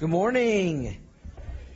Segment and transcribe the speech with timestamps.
[0.00, 0.96] Good morning.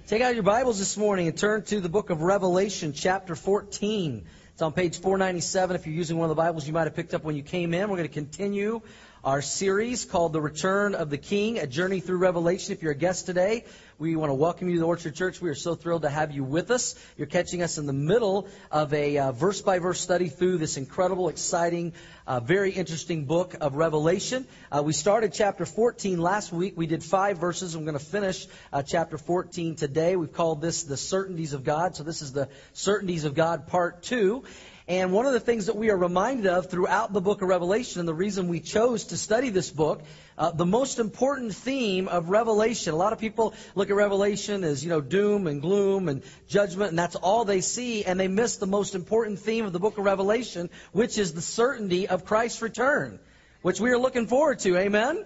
[0.08, 4.24] Take out your Bibles this morning and turn to the book of Revelation, chapter 14.
[4.52, 5.76] It's on page 497.
[5.76, 7.72] If you're using one of the Bibles you might have picked up when you came
[7.72, 8.82] in, we're going to continue
[9.28, 12.72] our series called The Return of the King, a journey through Revelation.
[12.72, 13.66] If you're a guest today,
[13.98, 15.38] we want to welcome you to the Orchard Church.
[15.42, 16.94] We are so thrilled to have you with us.
[17.18, 21.28] You're catching us in the middle of a verse by verse study through this incredible,
[21.28, 21.92] exciting,
[22.26, 24.46] uh, very interesting book of Revelation.
[24.72, 26.72] Uh, we started chapter 14 last week.
[26.78, 27.74] We did five verses.
[27.74, 30.16] I'm going to finish uh, chapter 14 today.
[30.16, 31.96] We've called this the certainties of God.
[31.96, 34.44] So this is the certainties of God part two.
[34.88, 38.00] And one of the things that we are reminded of throughout the book of Revelation,
[38.00, 40.02] and the reason we chose to study this book,
[40.38, 42.94] uh, the most important theme of Revelation.
[42.94, 46.88] A lot of people look at Revelation as, you know, doom and gloom and judgment,
[46.88, 49.98] and that's all they see, and they miss the most important theme of the book
[49.98, 53.18] of Revelation, which is the certainty of Christ's return,
[53.60, 54.78] which we are looking forward to.
[54.78, 55.22] Amen?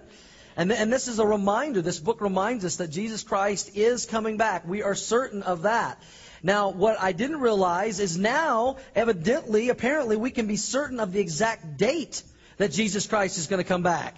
[0.57, 1.83] And, and this is a reminder.
[1.83, 4.67] This book reminds us that Jesus Christ is coming back.
[4.67, 6.03] We are certain of that.
[6.43, 11.21] Now, what I didn't realize is now, evidently, apparently, we can be certain of the
[11.21, 12.23] exact date
[12.57, 14.17] that Jesus Christ is going to come back.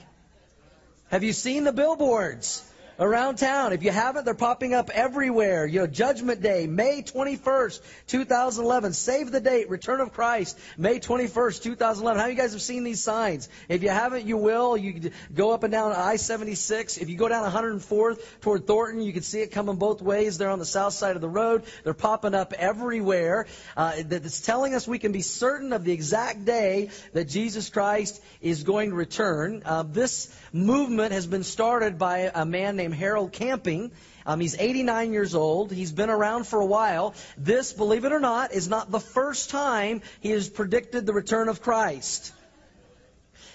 [1.09, 2.63] Have you seen the billboards?
[2.99, 3.73] Around town.
[3.73, 5.67] If you haven't, they're popping up everywhere.
[5.67, 8.93] You know, Judgment Day, May 21st, 2011.
[8.93, 12.19] Save the date, Return of Christ, May 21st, 2011.
[12.19, 13.49] How many of you guys have seen these signs?
[13.69, 14.77] If you haven't, you will.
[14.77, 17.01] You go up and down I-76.
[17.01, 20.39] If you go down 104th toward Thornton, you can see it coming both ways.
[20.39, 21.65] They're on the south side of the road.
[21.83, 23.47] They're popping up everywhere.
[23.77, 28.23] Uh, that's telling us we can be certain of the exact day that Jesus Christ
[28.41, 29.63] is going to return.
[29.65, 33.93] Uh, this movement has been started by a man named named Harold Camping.
[34.27, 35.73] Um, he's 89 years old.
[35.73, 37.15] He's been around for a while.
[37.39, 41.49] This, believe it or not, is not the first time he has predicted the return
[41.49, 42.33] of Christ.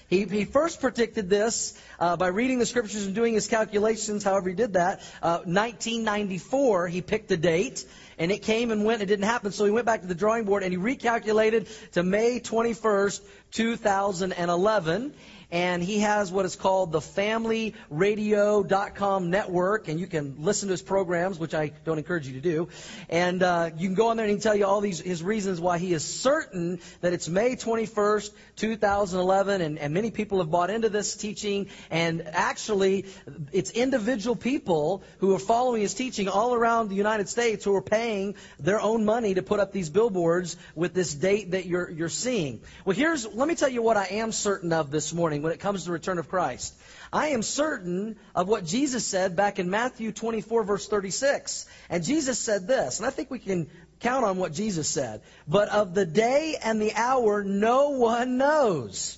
[0.09, 4.49] He, he first predicted this uh, by reading the scriptures and doing his calculations, however
[4.49, 5.01] he did that.
[5.21, 7.85] Uh, 1994, he picked a date,
[8.17, 9.03] and it came and went.
[9.03, 12.01] It didn't happen, so he went back to the drawing board and he recalculated to
[12.01, 13.21] May 21st,
[13.51, 15.13] 2011
[15.51, 20.81] and he has what is called the FamilyRadio.com network, and you can listen to his
[20.81, 22.67] programs, which I don't encourage you to do.
[23.09, 25.23] And uh, you can go on there and he can tell you all these his
[25.23, 30.51] reasons why he is certain that it's May 21st, 2011, and, and many people have
[30.51, 31.67] bought into this teaching.
[31.89, 33.05] And actually,
[33.51, 37.81] it's individual people who are following his teaching all around the United States who are
[37.81, 42.09] paying their own money to put up these billboards with this date that you're you're
[42.09, 42.61] seeing.
[42.85, 45.59] Well, here's let me tell you what I am certain of this morning when it
[45.59, 46.73] comes to the return of Christ.
[47.11, 51.65] I am certain of what Jesus said back in Matthew 24, verse 36.
[51.89, 55.21] And Jesus said this, and I think we can count on what Jesus said.
[55.47, 59.17] But of the day and the hour, no one knows.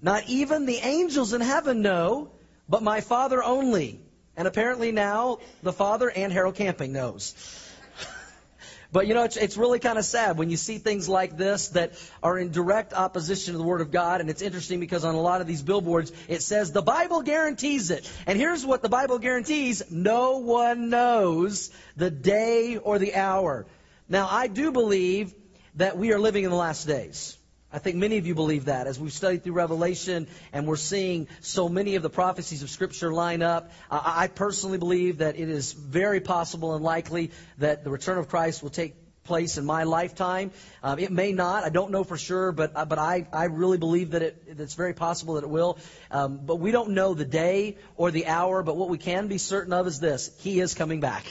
[0.00, 2.30] Not even the angels in heaven know,
[2.68, 4.00] but my Father only.
[4.36, 7.34] And apparently now the Father and Harold Camping knows.
[8.90, 11.68] But you know, it's, it's really kind of sad when you see things like this
[11.68, 14.20] that are in direct opposition to the Word of God.
[14.20, 17.90] And it's interesting because on a lot of these billboards, it says the Bible guarantees
[17.90, 18.10] it.
[18.26, 23.66] And here's what the Bible guarantees no one knows the day or the hour.
[24.08, 25.34] Now, I do believe
[25.74, 27.37] that we are living in the last days.
[27.70, 31.28] I think many of you believe that as we've studied through Revelation and we're seeing
[31.40, 33.70] so many of the prophecies of Scripture line up.
[33.90, 38.62] I personally believe that it is very possible and likely that the return of Christ
[38.62, 40.50] will take place in my lifetime.
[40.82, 41.62] Um, it may not.
[41.62, 44.72] I don't know for sure, but uh, but I, I really believe that it, it's
[44.72, 45.78] very possible that it will.
[46.10, 48.62] Um, but we don't know the day or the hour.
[48.62, 51.26] But what we can be certain of is this: He is coming back.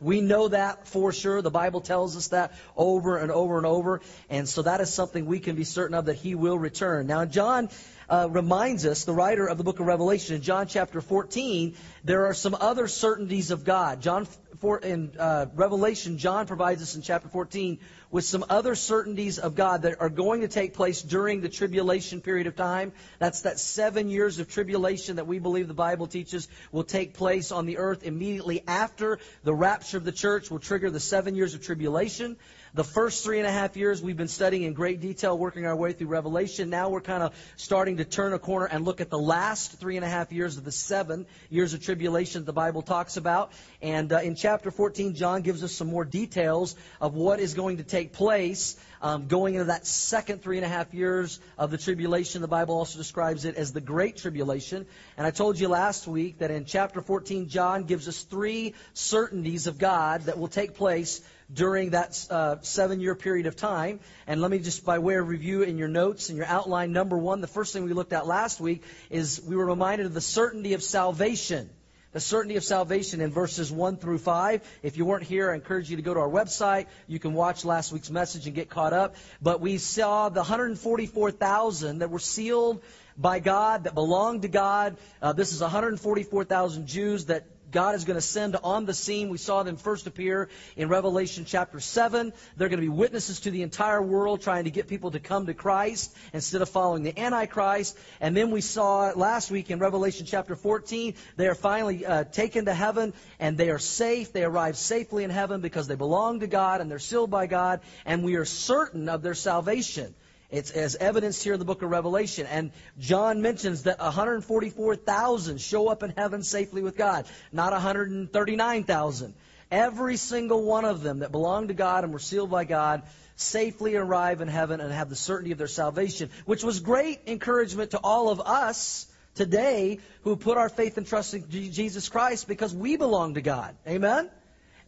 [0.00, 1.42] We know that for sure.
[1.42, 4.00] The Bible tells us that over and over and over.
[4.30, 7.06] And so that is something we can be certain of that he will return.
[7.06, 7.68] Now, John
[8.08, 11.74] uh, reminds us, the writer of the book of Revelation, in John chapter 14,
[12.04, 14.00] there are some other certainties of God.
[14.00, 14.26] John
[14.58, 17.78] for, in uh, Revelation, John provides us in chapter 14
[18.10, 22.20] with some other certainties of God that are going to take place during the tribulation
[22.20, 22.92] period of time.
[23.18, 27.52] That's that seven years of tribulation that we believe the Bible teaches will take place
[27.52, 31.54] on the earth immediately after the rapture of the church will trigger the seven years
[31.54, 32.36] of tribulation.
[32.78, 35.74] The first three and a half years we've been studying in great detail, working our
[35.74, 36.70] way through Revelation.
[36.70, 39.96] Now we're kind of starting to turn a corner and look at the last three
[39.96, 43.50] and a half years of the seven years of tribulation that the Bible talks about.
[43.82, 47.78] And uh, in chapter 14, John gives us some more details of what is going
[47.78, 51.78] to take place um, going into that second three and a half years of the
[51.78, 52.42] tribulation.
[52.42, 54.86] The Bible also describes it as the Great Tribulation.
[55.16, 59.66] And I told you last week that in chapter 14, John gives us three certainties
[59.66, 61.20] of God that will take place
[61.52, 64.00] during that uh, seven year period of time.
[64.26, 67.16] And let me just, by way of review in your notes and your outline, number
[67.16, 70.20] one, the first thing we looked at last week is we were reminded of the
[70.20, 71.70] certainty of salvation.
[72.12, 74.62] the certainty of salvation in verses 1 through 5.
[74.82, 76.86] If you weren't here, I encourage you to go to our website.
[77.06, 79.16] You can watch last week's message and get caught up.
[79.42, 82.82] But we saw the 144,000 that were sealed
[83.16, 84.96] by God, that belonged to God.
[85.20, 89.28] Uh, this is 144,000 Jews that God is going to send on the scene.
[89.28, 92.32] We saw them first appear in Revelation chapter 7.
[92.56, 95.46] They're going to be witnesses to the entire world, trying to get people to come
[95.46, 97.98] to Christ instead of following the Antichrist.
[98.20, 102.64] And then we saw last week in Revelation chapter 14, they are finally uh, taken
[102.66, 104.32] to heaven and they are safe.
[104.32, 107.80] They arrive safely in heaven because they belong to God and they're sealed by God,
[108.04, 110.14] and we are certain of their salvation.
[110.50, 112.46] It's as evidenced here in the book of Revelation.
[112.46, 119.34] And John mentions that 144,000 show up in heaven safely with God, not 139,000.
[119.70, 123.02] Every single one of them that belong to God and were sealed by God
[123.36, 127.92] safely arrive in heaven and have the certainty of their salvation, which was great encouragement
[127.92, 132.74] to all of us today who put our faith and trust in Jesus Christ because
[132.74, 133.76] we belong to God.
[133.86, 134.30] Amen?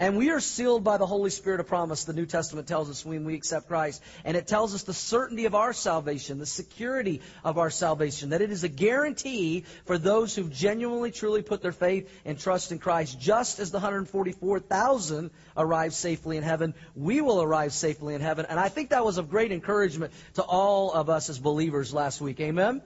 [0.00, 3.04] And we are sealed by the Holy Spirit of promise, the New Testament tells us
[3.04, 4.02] when we accept Christ.
[4.24, 8.40] And it tells us the certainty of our salvation, the security of our salvation, that
[8.40, 12.78] it is a guarantee for those who genuinely, truly put their faith and trust in
[12.78, 13.20] Christ.
[13.20, 18.46] Just as the 144,000 arrived safely in heaven, we will arrive safely in heaven.
[18.48, 22.22] And I think that was of great encouragement to all of us as believers last
[22.22, 22.40] week.
[22.40, 22.80] Amen?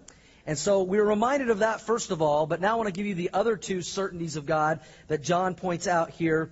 [0.46, 2.93] And so we are reminded of that first of all, but now I want to
[2.93, 6.50] give you the other two certainties of God that John points out here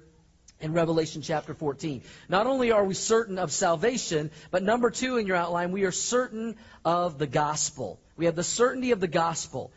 [0.62, 2.02] in Revelation chapter 14.
[2.28, 5.92] Not only are we certain of salvation, but number two in your outline, we are
[5.92, 8.00] certain of the gospel.
[8.16, 9.72] We have the certainty of the gospel.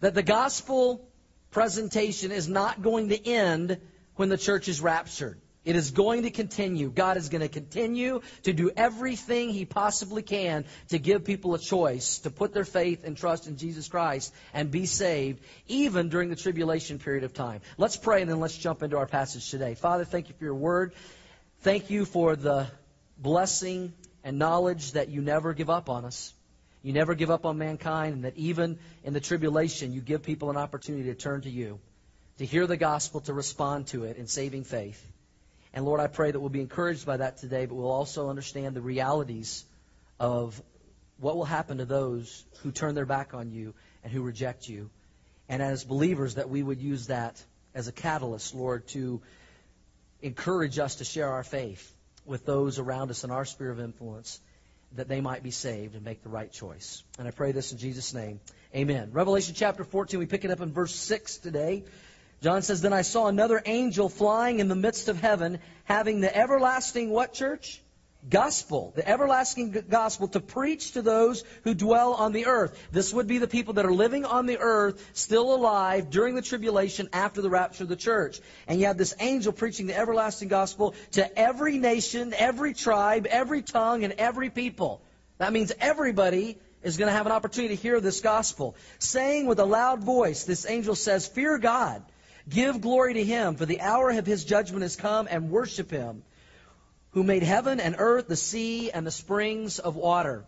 [0.00, 1.08] That the gospel
[1.52, 3.78] presentation is not going to end
[4.16, 5.40] when the church is raptured.
[5.64, 6.90] It is going to continue.
[6.90, 11.58] God is going to continue to do everything He possibly can to give people a
[11.58, 16.28] choice to put their faith and trust in Jesus Christ and be saved, even during
[16.28, 17.62] the tribulation period of time.
[17.78, 19.74] Let's pray and then let's jump into our passage today.
[19.74, 20.92] Father, thank you for your word.
[21.60, 22.66] Thank you for the
[23.16, 26.34] blessing and knowledge that you never give up on us.
[26.82, 30.50] You never give up on mankind, and that even in the tribulation, you give people
[30.50, 31.80] an opportunity to turn to you,
[32.36, 35.02] to hear the gospel, to respond to it in saving faith.
[35.74, 38.76] And Lord, I pray that we'll be encouraged by that today, but we'll also understand
[38.76, 39.64] the realities
[40.20, 40.62] of
[41.18, 43.74] what will happen to those who turn their back on you
[44.04, 44.88] and who reject you.
[45.48, 47.42] And as believers, that we would use that
[47.74, 49.20] as a catalyst, Lord, to
[50.22, 51.92] encourage us to share our faith
[52.24, 54.40] with those around us in our sphere of influence,
[54.92, 57.02] that they might be saved and make the right choice.
[57.18, 58.38] And I pray this in Jesus' name.
[58.76, 59.10] Amen.
[59.12, 61.82] Revelation chapter 14, we pick it up in verse 6 today.
[62.42, 66.34] John says, Then I saw another angel flying in the midst of heaven, having the
[66.34, 67.80] everlasting what church?
[68.28, 72.78] Gospel, the everlasting gospel to preach to those who dwell on the earth.
[72.90, 76.40] This would be the people that are living on the earth, still alive during the
[76.40, 78.40] tribulation after the rapture of the church.
[78.66, 83.60] And you have this angel preaching the everlasting gospel to every nation, every tribe, every
[83.60, 85.02] tongue, and every people.
[85.36, 88.74] That means everybody is going to have an opportunity to hear this gospel.
[89.00, 92.02] Saying with a loud voice, this angel says, Fear God
[92.48, 96.22] Give glory to him, for the hour of his judgment has come, and worship him,
[97.12, 100.44] who made heaven and earth, the sea, and the springs of water.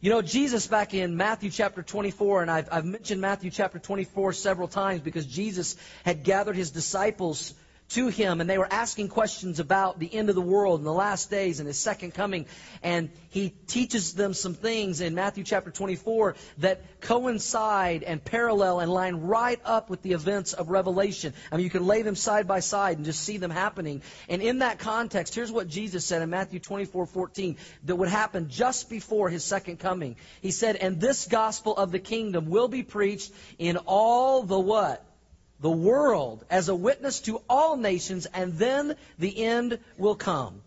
[0.00, 4.32] You know, Jesus back in Matthew chapter 24, and I've, I've mentioned Matthew chapter 24
[4.32, 7.54] several times because Jesus had gathered his disciples
[7.92, 10.92] to him, and they were asking questions about the end of the world and the
[10.92, 12.46] last days and his second coming.
[12.82, 18.90] And he teaches them some things in Matthew chapter 24 that coincide and parallel and
[18.90, 21.34] line right up with the events of Revelation.
[21.50, 24.02] I mean, you can lay them side by side and just see them happening.
[24.28, 28.48] And in that context, here's what Jesus said in Matthew 24 14 that would happen
[28.48, 30.16] just before his second coming.
[30.40, 35.04] He said, And this gospel of the kingdom will be preached in all the what?
[35.62, 40.60] The world as a witness to all nations, and then the end will come.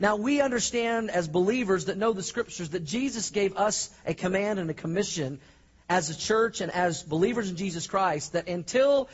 [0.00, 4.58] Now, we understand as believers that know the Scriptures that Jesus gave us a command
[4.58, 5.38] and a commission
[5.88, 9.08] as a church and as believers in Jesus Christ that until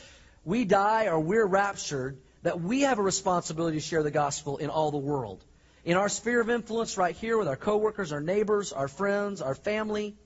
[0.47, 4.71] we die or we're raptured, that we have a responsibility to share the gospel in
[4.71, 5.45] all the world.
[5.85, 9.55] In our sphere of influence right here with our coworkers, our neighbors, our friends, our
[9.55, 10.17] family,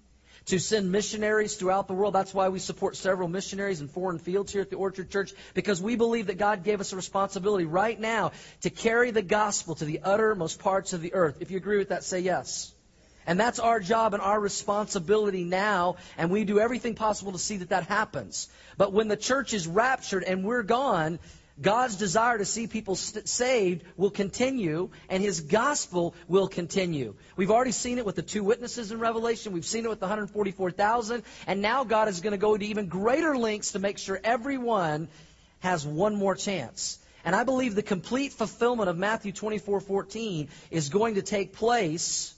[0.46, 2.14] to send missionaries throughout the world.
[2.14, 5.80] That's why we support several missionaries in foreign fields here at the Orchard Church, because
[5.80, 8.32] we believe that God gave us a responsibility right now
[8.62, 11.36] to carry the gospel to the uttermost parts of the earth.
[11.40, 12.72] If you agree with that, say yes.
[13.26, 17.58] And that's our job and our responsibility now, and we do everything possible to see
[17.58, 18.48] that that happens.
[18.76, 21.20] But when the church is raptured and we're gone,
[21.60, 27.14] God's desire to see people st- saved will continue, and His gospel will continue.
[27.36, 29.52] We've already seen it with the two witnesses in Revelation.
[29.52, 32.86] We've seen it with the 144,000, and now God is going to go to even
[32.88, 35.08] greater lengths to make sure everyone
[35.60, 36.98] has one more chance.
[37.24, 42.34] And I believe the complete fulfillment of Matthew 24:14 is going to take place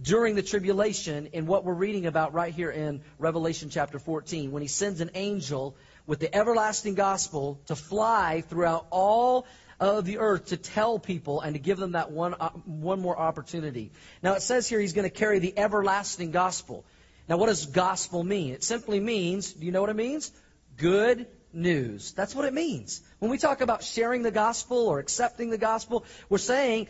[0.00, 4.62] during the tribulation in what we're reading about right here in Revelation chapter 14 when
[4.62, 9.46] he sends an angel with the everlasting gospel to fly throughout all
[9.80, 13.18] of the earth to tell people and to give them that one, uh, one more
[13.18, 13.90] opportunity.
[14.22, 16.84] Now it says here he's going to carry the everlasting gospel.
[17.28, 18.54] Now what does gospel mean?
[18.54, 20.30] It simply means, do you know what it means?
[20.76, 22.12] Good news.
[22.12, 23.02] That's what it means.
[23.18, 26.88] When we talk about sharing the gospel or accepting the gospel, we're saying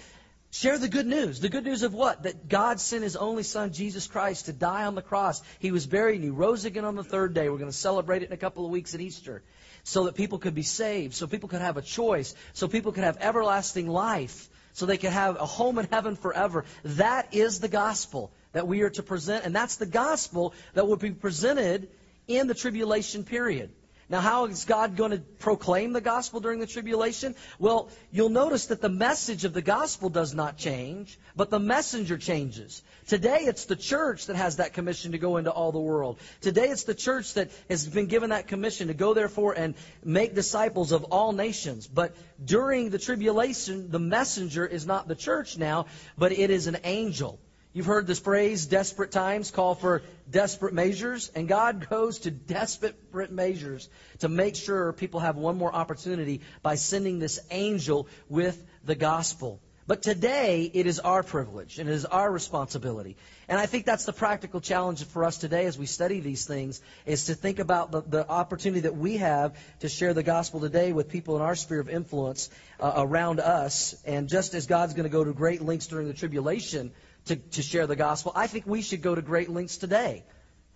[0.52, 1.40] Share the good news.
[1.40, 2.24] The good news of what?
[2.24, 5.40] That God sent His only Son, Jesus Christ, to die on the cross.
[5.58, 7.48] He was buried and He rose again on the third day.
[7.48, 9.42] We're going to celebrate it in a couple of weeks at Easter.
[9.82, 13.02] So that people could be saved, so people could have a choice, so people could
[13.02, 16.66] have everlasting life, so they could have a home in heaven forever.
[16.84, 20.96] That is the gospel that we are to present, and that's the gospel that will
[20.96, 21.88] be presented
[22.28, 23.70] in the tribulation period.
[24.12, 27.34] Now, how is God going to proclaim the gospel during the tribulation?
[27.58, 32.18] Well, you'll notice that the message of the gospel does not change, but the messenger
[32.18, 32.82] changes.
[33.06, 36.18] Today, it's the church that has that commission to go into all the world.
[36.42, 40.34] Today, it's the church that has been given that commission to go, therefore, and make
[40.34, 41.86] disciples of all nations.
[41.86, 42.14] But
[42.44, 45.86] during the tribulation, the messenger is not the church now,
[46.18, 47.40] but it is an angel.
[47.74, 53.32] You've heard this phrase, desperate times call for desperate measures, and God goes to desperate
[53.32, 53.88] measures
[54.18, 59.58] to make sure people have one more opportunity by sending this angel with the gospel.
[59.86, 63.16] But today, it is our privilege and it is our responsibility.
[63.48, 66.80] And I think that's the practical challenge for us today as we study these things,
[67.04, 70.92] is to think about the, the opportunity that we have to share the gospel today
[70.92, 72.48] with people in our sphere of influence
[72.78, 73.96] uh, around us.
[74.04, 76.92] And just as God's going to go to great lengths during the tribulation
[77.26, 78.32] to, to share the gospel.
[78.34, 80.24] I think we should go to great lengths today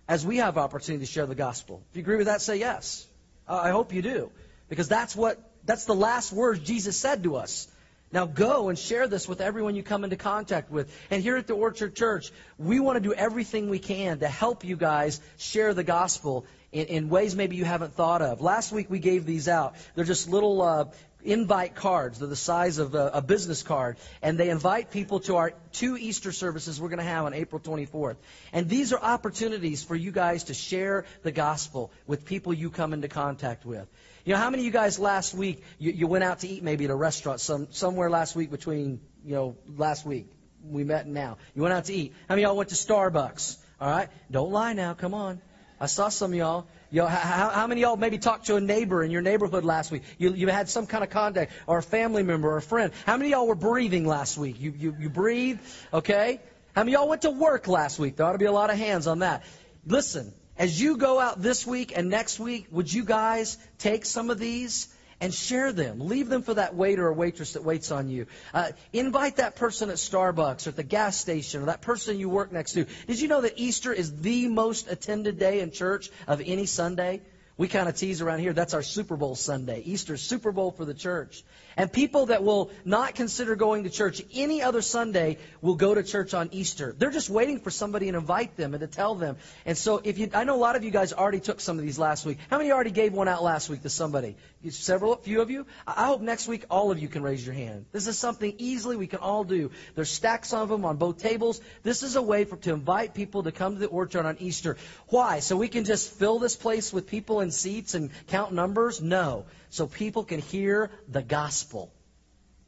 [0.07, 1.83] as we have opportunity to share the gospel.
[1.91, 3.05] If you agree with that, say yes.
[3.47, 4.31] Uh, I hope you do.
[4.69, 7.67] Because that's what that's the last words Jesus said to us.
[8.11, 10.89] Now go and share this with everyone you come into contact with.
[11.11, 14.63] And here at the Orchard Church, we want to do everything we can to help
[14.63, 18.39] you guys share the gospel in, in ways maybe you haven't thought of.
[18.39, 19.75] Last week we gave these out.
[19.95, 20.85] They're just little uh,
[21.27, 22.19] invite cards.
[22.19, 23.97] They're the size of a, a, business card.
[24.21, 27.59] And they invite people to our two Easter services we're going to have on April
[27.59, 28.15] 24th.
[28.53, 32.93] And these are opportunities for you guys to share the gospel with people you come
[32.93, 33.87] into contact with.
[34.23, 36.63] You know, how many of you guys last week, you, you went out to eat
[36.63, 40.31] maybe at a restaurant some, somewhere last week between, you know, last week,
[40.63, 41.37] we met now.
[41.55, 42.13] You went out to eat.
[42.27, 43.57] How many of y'all went to Starbucks?
[43.79, 44.09] All right?
[44.31, 44.93] Don't lie now.
[44.93, 45.41] Come on.
[45.79, 46.67] I saw some of y'all.
[46.91, 49.91] Know, how, how many of y'all maybe talked to a neighbor in your neighborhood last
[49.91, 50.03] week?
[50.17, 52.93] You, you had some kind of contact, or a family member, or a friend.
[53.05, 54.59] How many of y'all were breathing last week?
[54.59, 55.59] You, you, you breathed,
[55.93, 56.39] okay?
[56.75, 58.15] How many of y'all went to work last week?
[58.15, 59.43] There ought to be a lot of hands on that.
[59.85, 64.29] Listen, as you go out this week and next week, would you guys take some
[64.29, 64.87] of these
[65.19, 65.99] and share them.
[66.07, 68.27] Leave them for that waiter or waitress that waits on you.
[68.53, 72.29] Uh, invite that person at Starbucks or at the gas station or that person you
[72.29, 72.85] work next to.
[73.07, 77.21] Did you know that Easter is the most attended day in church of any Sunday?
[77.57, 79.81] We kind of tease around here, that's our Super Bowl Sunday.
[79.81, 81.43] Easter's Super Bowl for the church.
[81.77, 86.01] And people that will not consider going to church any other Sunday will go to
[86.01, 86.93] church on Easter.
[86.97, 89.37] They're just waiting for somebody to invite them and to tell them.
[89.63, 91.85] And so if you, I know a lot of you guys already took some of
[91.85, 92.39] these last week.
[92.49, 94.35] How many already gave one out last week to somebody?
[94.69, 95.67] Several, few of you?
[95.85, 97.85] I hope next week all of you can raise your hand.
[97.91, 99.69] This is something easily we can all do.
[99.93, 101.61] There's stacks of them on both tables.
[101.83, 104.77] This is a way for, to invite people to come to the orchard on Easter.
[105.09, 105.39] Why?
[105.39, 108.99] So we can just fill this place with people in seats and count numbers?
[108.99, 109.45] No.
[109.69, 111.91] So people can hear the gospel.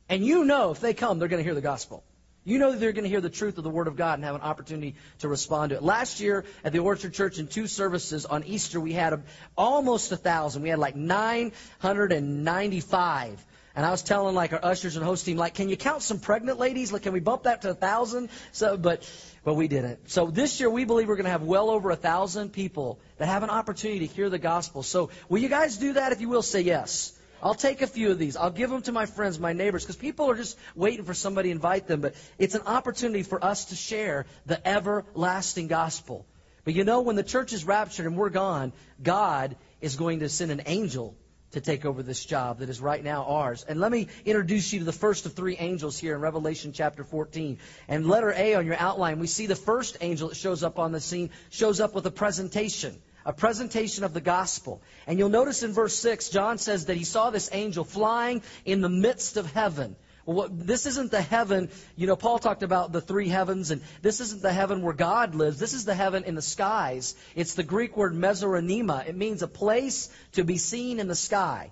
[0.08, 2.04] And you know if they come, they're going to hear the gospel.
[2.46, 4.34] You know they're going to hear the truth of the Word of God and have
[4.34, 5.84] an opportunity to respond to it.
[5.84, 9.22] Last year at the Orchard Church in two services on Easter, we had a,
[9.58, 10.64] almost a thousand.
[10.64, 13.46] We had like 995.
[13.76, 16.20] And I was telling like our ushers and host team, like, can you count some
[16.20, 16.92] pregnant ladies?
[16.92, 18.30] Like, can we bump that to a thousand?
[18.52, 19.08] So, but,
[19.44, 20.10] but we didn't.
[20.10, 23.28] So this year we believe we're going to have well over a thousand people that
[23.28, 24.84] have an opportunity to hear the gospel.
[24.84, 26.12] So will you guys do that?
[26.12, 27.14] If you will, say yes.
[27.42, 28.36] I'll take a few of these.
[28.36, 31.50] I'll give them to my friends, my neighbors, because people are just waiting for somebody
[31.50, 32.02] to invite them.
[32.02, 36.26] But it's an opportunity for us to share the everlasting gospel.
[36.66, 40.30] But you know, when the church is raptured and we're gone, God is going to
[40.30, 41.16] send an angel
[41.52, 43.66] to take over this job that is right now ours.
[43.68, 47.04] And let me introduce you to the first of three angels here in Revelation chapter
[47.04, 47.58] 14.
[47.88, 50.92] And letter A on your outline, we see the first angel that shows up on
[50.92, 54.82] the scene shows up with a presentation a presentation of the gospel.
[55.06, 58.82] And you'll notice in verse 6, John says that he saw this angel flying in
[58.82, 59.96] the midst of heaven.
[60.30, 64.20] What, this isn't the heaven, you know, Paul talked about the three heavens, and this
[64.22, 65.58] isn't the heaven where God lives.
[65.58, 67.16] This is the heaven in the skies.
[67.36, 69.08] It's the Greek word mesouranema.
[69.08, 71.72] It means a place to be seen in the sky.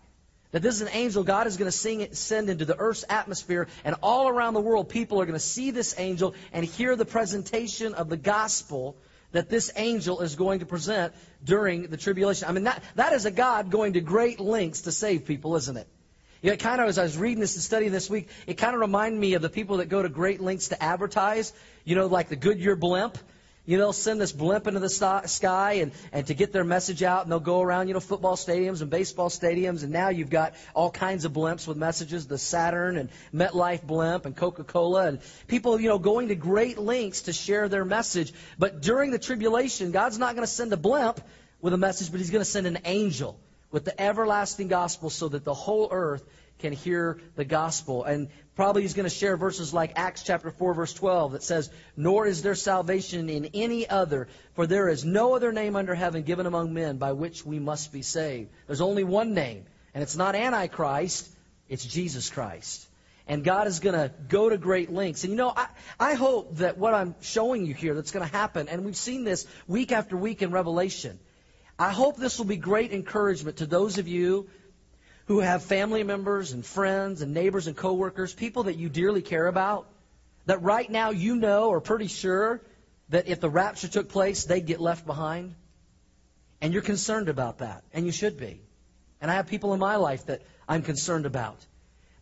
[0.53, 3.95] That this is an angel God is going to send into the earth's atmosphere, and
[4.01, 7.93] all around the world, people are going to see this angel and hear the presentation
[7.93, 8.97] of the gospel
[9.33, 12.47] that this angel is going to present during the tribulation.
[12.47, 15.77] I mean, that, that is a God going to great lengths to save people, isn't
[15.77, 15.87] it?
[16.41, 18.75] You know, kind of, as I was reading this and studying this week, it kind
[18.75, 21.51] of reminded me of the people that go to great lengths to advertise,
[21.83, 23.17] you know, like the Goodyear blimp.
[23.65, 27.03] You know, they'll send this blimp into the sky and, and to get their message
[27.03, 30.29] out, and they'll go around, you know, football stadiums and baseball stadiums, and now you've
[30.29, 35.19] got all kinds of blimps with messages, the Saturn and MetLife blimp and Coca-Cola, and
[35.47, 38.31] people, you know, going to great lengths to share their message.
[38.57, 41.19] But during the tribulation, God's not going to send a blimp
[41.59, 43.37] with a message, but He's going to send an angel
[43.71, 46.23] with the everlasting gospel so that the whole earth
[46.59, 48.03] can hear the gospel.
[48.03, 51.69] And probably he's going to share verses like Acts chapter 4 verse 12 that says,
[51.95, 56.23] Nor is there salvation in any other, for there is no other name under heaven
[56.23, 58.49] given among men by which we must be saved.
[58.65, 61.29] There's only one name, and it's not Antichrist,
[61.69, 62.85] it's Jesus Christ.
[63.29, 65.25] And God is going to go to great lengths.
[65.25, 65.67] And you know, I,
[65.99, 69.25] I hope that what I'm showing you here that's going to happen, and we've seen
[69.25, 71.19] this week after week in Revelation,
[71.79, 74.49] I hope this will be great encouragement to those of you
[75.27, 79.45] who have family members and friends and neighbors and coworkers, people that you dearly care
[79.45, 79.87] about,
[80.45, 82.61] that right now you know or pretty sure
[83.09, 85.53] that if the rapture took place, they'd get left behind.
[86.61, 88.61] And you're concerned about that, and you should be.
[89.21, 91.63] And I have people in my life that I'm concerned about.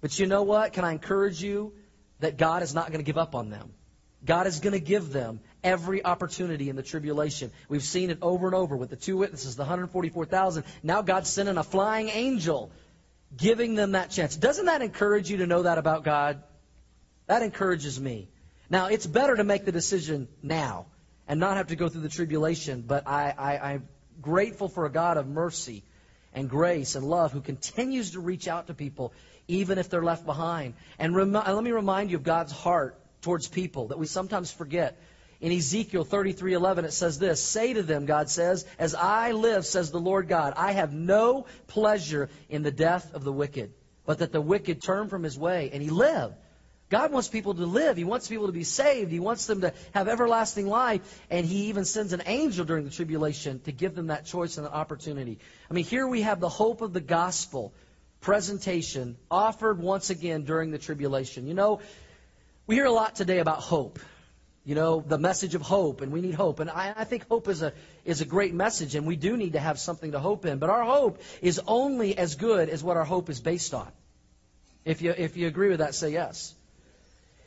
[0.01, 0.74] But you know what?
[0.74, 1.74] Can I encourage you
[2.19, 3.74] that God is not going to give up on them?
[4.25, 7.51] God is going to give them every opportunity in the tribulation.
[7.67, 10.63] We've seen it over and over with the two witnesses, the 144,000.
[10.84, 12.72] Now God's sending a flying angel
[13.36, 14.36] giving them that chance.
[14.36, 16.43] Doesn't that encourage you to know that about God?
[17.27, 18.29] That encourages me.
[18.69, 20.86] Now, it's better to make the decision now
[21.27, 23.88] and not have to go through the tribulation, but I, I, I'm
[24.22, 25.84] grateful for a God of mercy
[26.34, 29.13] and grace and love who continues to reach out to people
[29.48, 30.75] even if they're left behind.
[31.00, 34.99] And let me remind you of God's heart towards people that we sometimes forget.
[35.41, 39.91] In Ezekiel 33:11 it says this, "Say to them, God says, as I live, says
[39.91, 43.74] the Lord God, I have no pleasure in the death of the wicked,
[44.06, 46.34] but that the wicked turn from his way and he live."
[46.89, 47.98] God wants people to live.
[47.98, 49.12] He wants people to be saved.
[49.12, 51.02] He wants them to have everlasting life.
[51.32, 54.67] And He even sends an angel during the tribulation to give them that choice and
[54.67, 55.39] that opportunity.
[55.69, 57.74] I mean, here we have the hope of the gospel
[58.21, 61.48] presentation offered once again during the tribulation.
[61.48, 61.82] You know,
[62.67, 64.00] we hear a lot today about hope
[64.65, 66.60] you know, the message of hope, and we need hope.
[66.60, 67.71] And I, I, think hope is a,
[68.04, 70.58] is a great message, and we do need to have something to hope in.
[70.58, 73.88] But our hope is only as good as what our hope is based on.
[74.84, 76.56] If you, if you agree with that, say yes.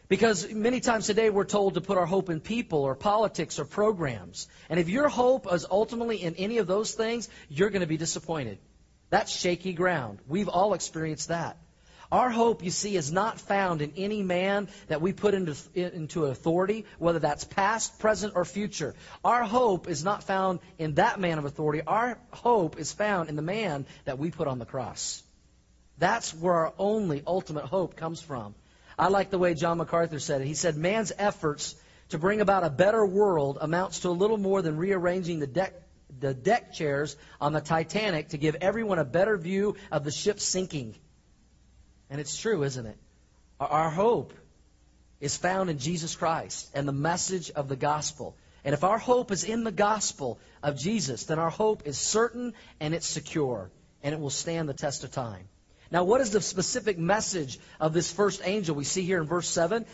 [0.08, 3.64] Because many times today we're told to put our hope in people or politics or
[3.64, 4.46] programs.
[4.70, 7.98] And if your hope is ultimately in any of those things, you're going to be
[7.98, 8.58] disappointed.
[9.10, 10.20] That's shaky ground.
[10.28, 11.58] We've all experienced that.
[12.10, 16.24] Our hope, you see, is not found in any man that we put into, into
[16.24, 18.94] authority, whether that's past, present, or future.
[19.22, 21.82] Our hope is not found in that man of authority.
[21.86, 25.22] Our hope is found in the man that we put on the cross.
[25.98, 28.54] That's where our only ultimate hope comes from.
[28.98, 30.46] I like the way John MacArthur said it.
[30.46, 31.74] He said, Man's efforts
[32.08, 35.74] to bring about a better world amounts to a little more than rearranging the deck,
[36.20, 40.40] the deck chairs on the Titanic to give everyone a better view of the ship
[40.40, 40.94] sinking.
[42.10, 42.96] And it's true, isn't it?
[43.60, 44.32] Our hope
[45.20, 48.36] is found in Jesus Christ and the message of the gospel.
[48.64, 52.54] And if our hope is in the gospel of Jesus, then our hope is certain
[52.80, 53.70] and it's secure,
[54.02, 55.48] and it will stand the test of time.
[55.90, 59.48] Now, what is the specific message of this first angel we see here in verse
[59.48, 59.86] 7?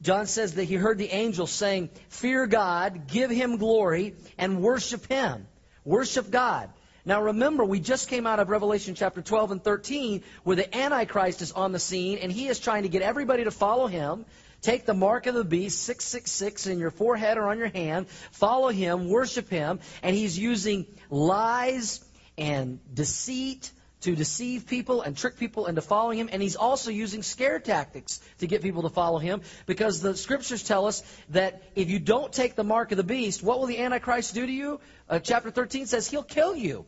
[0.00, 5.06] John says that he heard the angel saying, Fear God, give him glory, and worship
[5.06, 5.46] him.
[5.84, 6.70] Worship God.
[7.08, 11.40] Now remember, we just came out of Revelation chapter 12 and 13 where the Antichrist
[11.40, 14.26] is on the scene and he is trying to get everybody to follow him.
[14.60, 18.10] Take the mark of the beast, 666, in your forehead or on your hand.
[18.32, 19.80] Follow him, worship him.
[20.02, 22.04] And he's using lies
[22.36, 23.70] and deceit
[24.02, 26.28] to deceive people and trick people into following him.
[26.30, 30.62] And he's also using scare tactics to get people to follow him because the scriptures
[30.62, 33.78] tell us that if you don't take the mark of the beast, what will the
[33.78, 34.78] Antichrist do to you?
[35.08, 36.84] Uh, chapter 13 says he'll kill you.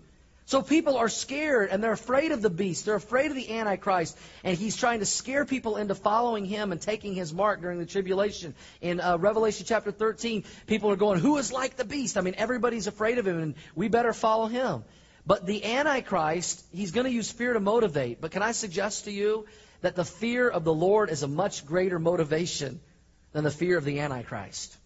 [0.50, 2.84] So people are scared and they're afraid of the beast.
[2.84, 4.18] They're afraid of the Antichrist.
[4.42, 7.86] And he's trying to scare people into following him and taking his mark during the
[7.86, 8.56] tribulation.
[8.80, 12.18] In uh, Revelation chapter 13, people are going, Who is like the beast?
[12.18, 14.82] I mean, everybody's afraid of him and we better follow him.
[15.24, 18.20] But the Antichrist, he's going to use fear to motivate.
[18.20, 19.46] But can I suggest to you
[19.82, 22.80] that the fear of the Lord is a much greater motivation
[23.30, 24.76] than the fear of the Antichrist?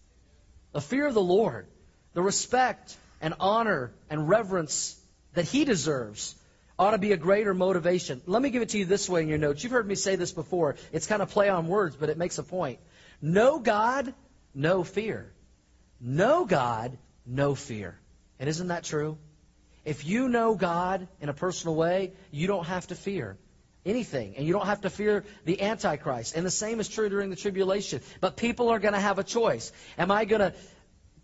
[0.73, 1.65] The fear of the Lord,
[2.13, 5.01] the respect and honor and reverence
[5.35, 6.35] that he deserves
[6.77, 8.21] ought to be a greater motivation.
[8.25, 9.63] Let me give it to you this way in your notes.
[9.63, 10.75] You've heard me say this before.
[10.91, 12.79] It's kind of play on words, but it makes a point.
[13.21, 14.13] No God,
[14.53, 15.31] no fear.
[16.01, 17.97] No God, no fear.
[18.39, 19.17] And isn't that true?
[19.85, 23.37] If you know God in a personal way, you don't have to fear
[23.85, 24.35] anything.
[24.35, 26.35] And you don't have to fear the Antichrist.
[26.35, 28.01] And the same is true during the tribulation.
[28.19, 29.71] But people are going to have a choice.
[29.97, 30.53] Am I going to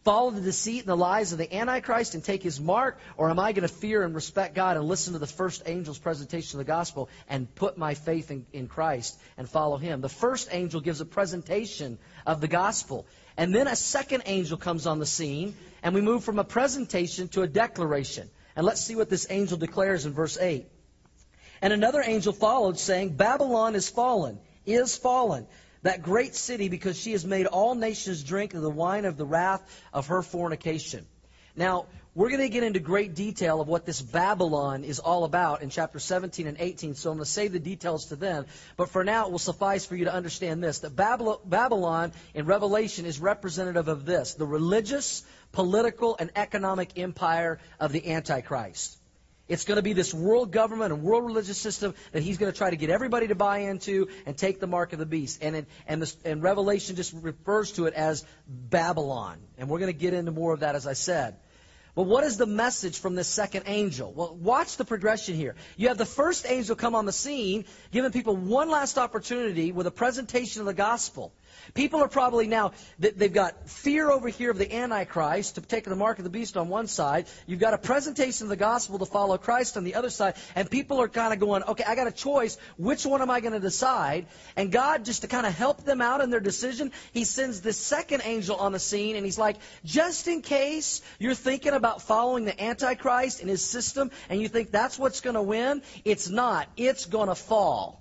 [0.04, 2.98] follow the deceit and the lies of the Antichrist and take his mark?
[3.18, 6.00] Or am I going to fear and respect God and listen to the first angel's
[6.00, 10.02] presentation of the gospel and put my faith in, in Christ and follow him?
[10.02, 13.06] The first angel gives a presentation of the gospel.
[13.38, 17.28] And then a second angel comes on the scene, and we move from a presentation
[17.30, 18.30] to a declaration.
[18.56, 20.66] And let's see what this angel declares in verse 8.
[21.62, 25.48] And another angel followed, saying, Babylon is fallen, is fallen
[25.84, 29.26] that great city because she has made all nations drink of the wine of the
[29.26, 29.62] wrath
[29.94, 31.06] of her fornication.
[31.56, 35.62] Now, we're going to get into great detail of what this Babylon is all about
[35.62, 38.46] in chapter 17 and 18, so I'm going to save the details to then.
[38.76, 43.06] But for now, it will suffice for you to understand this that Babylon in Revelation
[43.06, 48.98] is representative of this the religious, political, and economic empire of the Antichrist.
[49.52, 52.58] It's going to be this world government and world religious system that he's going to
[52.58, 55.40] try to get everybody to buy into and take the mark of the beast.
[55.44, 59.40] And, it, and, this, and Revelation just refers to it as Babylon.
[59.58, 61.36] And we're going to get into more of that, as I said.
[61.96, 64.14] But what is the message from this second angel?
[64.14, 65.56] Well, watch the progression here.
[65.76, 69.86] You have the first angel come on the scene, giving people one last opportunity with
[69.86, 71.34] a presentation of the gospel.
[71.74, 75.96] People are probably now, they've got fear over here of the Antichrist to take the
[75.96, 77.28] mark of the beast on one side.
[77.48, 80.36] You've got a presentation of the gospel to follow Christ on the other side.
[80.56, 82.58] And people are kind of going, okay, I got a choice.
[82.78, 84.28] Which one am I going to decide?
[84.56, 87.78] And God, just to kind of help them out in their decision, He sends this
[87.78, 89.16] second angel on the scene.
[89.16, 94.12] And He's like, just in case you're thinking about following the Antichrist and his system
[94.30, 96.68] and you think that's what's going to win, it's not.
[96.78, 98.01] It's going to fall,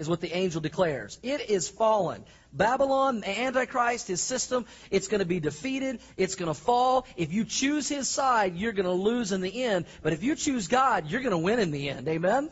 [0.00, 1.18] is what the angel declares.
[1.22, 2.24] It is fallen.
[2.52, 6.00] Babylon, the Antichrist, his system, it's going to be defeated.
[6.16, 7.06] It's going to fall.
[7.16, 9.84] If you choose his side, you're going to lose in the end.
[10.02, 12.08] But if you choose God, you're going to win in the end.
[12.08, 12.50] Amen?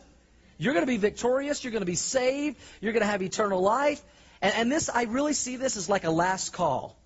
[0.58, 1.64] You're going to be victorious.
[1.64, 2.58] You're going to be saved.
[2.80, 4.00] You're going to have eternal life.
[4.42, 6.96] And, and this, I really see this as like a last call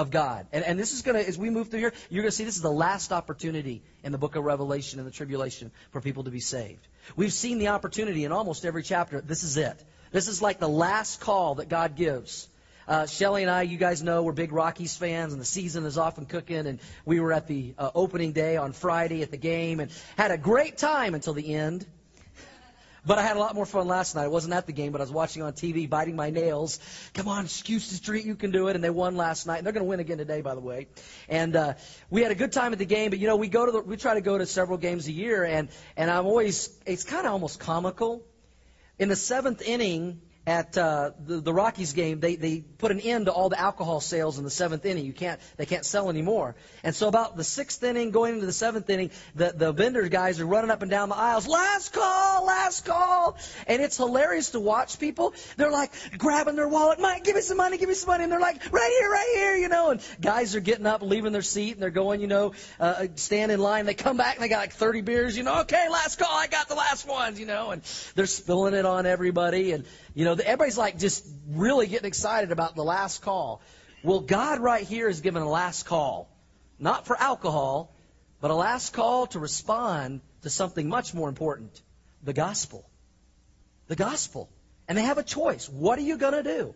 [0.00, 0.46] of God.
[0.50, 2.44] And, and this is going to, as we move through here, you're going to see
[2.44, 6.24] this is the last opportunity in the book of Revelation and the tribulation for people
[6.24, 6.88] to be saved.
[7.16, 9.20] We've seen the opportunity in almost every chapter.
[9.20, 9.84] This is it.
[10.10, 12.48] This is like the last call that God gives.
[12.88, 15.98] Uh, Shelly and I, you guys know, we're big Rockies fans, and the season is
[15.98, 16.66] often cooking.
[16.66, 20.30] And we were at the uh, opening day on Friday at the game and had
[20.30, 21.86] a great time until the end.
[23.06, 24.24] But I had a lot more fun last night.
[24.24, 26.78] I wasn't at the game, but I was watching on TV, biting my nails.
[27.14, 28.74] Come on, Huston Street, you can do it.
[28.74, 29.58] And they won last night.
[29.58, 30.88] And they're going to win again today, by the way.
[31.28, 31.74] And uh,
[32.10, 33.10] we had a good time at the game.
[33.10, 35.12] But you know, we go to the, we try to go to several games a
[35.12, 38.22] year, and and I'm always it's kind of almost comical
[38.98, 43.26] in the seventh inning, at uh, the, the Rockies game, they, they put an end
[43.26, 45.04] to all the alcohol sales in the seventh inning.
[45.04, 46.56] You can't, they can't sell anymore.
[46.82, 50.40] And so about the sixth inning, going into the seventh inning, the, the vendor guys
[50.40, 51.46] are running up and down the aisles.
[51.46, 53.36] Last call, last call.
[53.66, 55.34] And it's hilarious to watch people.
[55.56, 56.98] They're like grabbing their wallet.
[57.00, 58.24] Mike, give me some money, give me some money.
[58.24, 59.90] And they're like, right here, right here, you know.
[59.90, 63.52] And guys are getting up, leaving their seat, and they're going, you know, uh, stand
[63.52, 63.84] in line.
[63.84, 65.60] They come back and they got like 30 beers, you know.
[65.60, 67.70] Okay, last call, I got the last ones, you know.
[67.70, 67.82] And
[68.14, 69.72] they're spilling it on everybody.
[69.72, 73.60] And you know, everybody's like just really getting excited about the last call.
[74.02, 76.28] Well, God right here is giving a last call.
[76.78, 77.94] Not for alcohol,
[78.40, 81.82] but a last call to respond to something much more important
[82.22, 82.88] the gospel.
[83.88, 84.50] The gospel.
[84.88, 85.68] And they have a choice.
[85.68, 86.74] What are you going to do?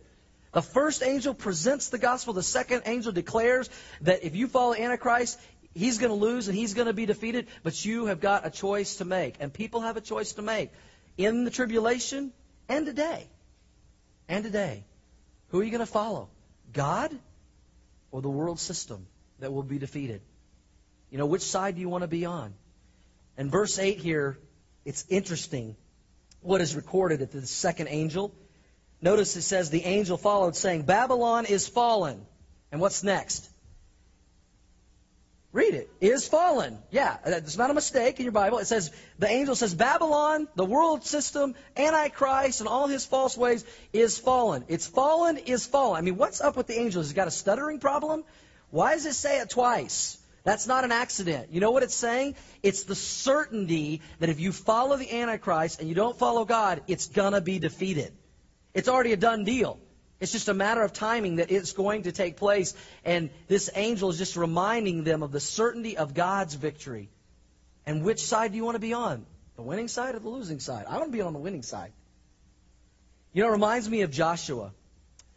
[0.53, 2.33] The first angel presents the gospel.
[2.33, 3.69] The second angel declares
[4.01, 5.39] that if you follow Antichrist,
[5.73, 7.47] he's going to lose and he's going to be defeated.
[7.63, 9.35] But you have got a choice to make.
[9.39, 10.71] And people have a choice to make.
[11.17, 12.31] In the tribulation,
[12.67, 13.27] and today.
[14.27, 14.83] And today.
[15.49, 16.29] Who are you going to follow?
[16.73, 17.17] God
[18.11, 19.07] or the world system
[19.39, 20.21] that will be defeated?
[21.09, 22.53] You know, which side do you want to be on?
[23.37, 24.37] And verse 8 here,
[24.83, 25.75] it's interesting
[26.41, 28.33] what is recorded at the second angel.
[29.01, 32.25] Notice it says, The angel followed, saying, Babylon is fallen.
[32.71, 33.49] And what's next?
[35.55, 35.89] Read it.
[36.01, 36.79] Is fallen.
[36.91, 38.57] Yeah, it's not a mistake in your Bible.
[38.57, 43.63] It says, the angel says, Babylon, the world system, Antichrist, and all his false ways
[43.93, 44.65] is fallen.
[44.67, 45.97] It's fallen, is fallen.
[45.97, 47.01] I mean, what's up with the angel?
[47.01, 48.25] Has he got a stuttering problem?
[48.69, 50.17] Why does it say it twice?
[50.43, 51.47] That's not an accident.
[51.53, 52.35] You know what it's saying?
[52.61, 57.07] It's the certainty that if you follow the Antichrist and you don't follow God, it's
[57.07, 58.11] gonna be defeated.
[58.73, 59.79] It's already a done deal.
[60.19, 62.73] It's just a matter of timing that it's going to take place.
[63.03, 67.09] And this angel is just reminding them of the certainty of God's victory.
[67.85, 69.25] And which side do you want to be on?
[69.57, 70.85] The winning side or the losing side?
[70.87, 71.91] I want to be on the winning side.
[73.33, 74.71] You know, it reminds me of Joshua.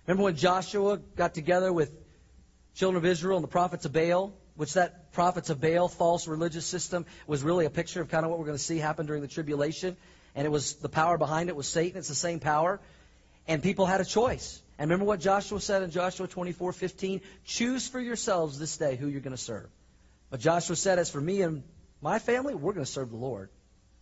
[0.06, 1.92] Remember when Joshua got together with
[2.74, 4.32] children of Israel and the prophets of Baal?
[4.54, 8.30] Which that prophets of Baal false religious system was really a picture of kind of
[8.30, 9.96] what we're going to see happen during the tribulation.
[10.34, 11.98] And it was the power behind it was Satan.
[11.98, 12.80] It's the same power.
[13.46, 14.60] And people had a choice.
[14.78, 17.20] And remember what Joshua said in Joshua 24:15?
[17.44, 19.68] Choose for yourselves this day who you're going to serve.
[20.30, 21.64] But Joshua said, as for me and
[22.00, 23.50] my family, we're going to serve the Lord.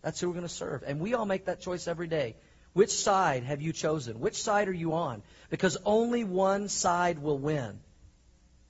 [0.01, 0.83] That's who we're going to serve.
[0.85, 2.35] And we all make that choice every day.
[2.73, 4.19] Which side have you chosen?
[4.19, 5.23] Which side are you on?
[5.49, 7.79] Because only one side will win,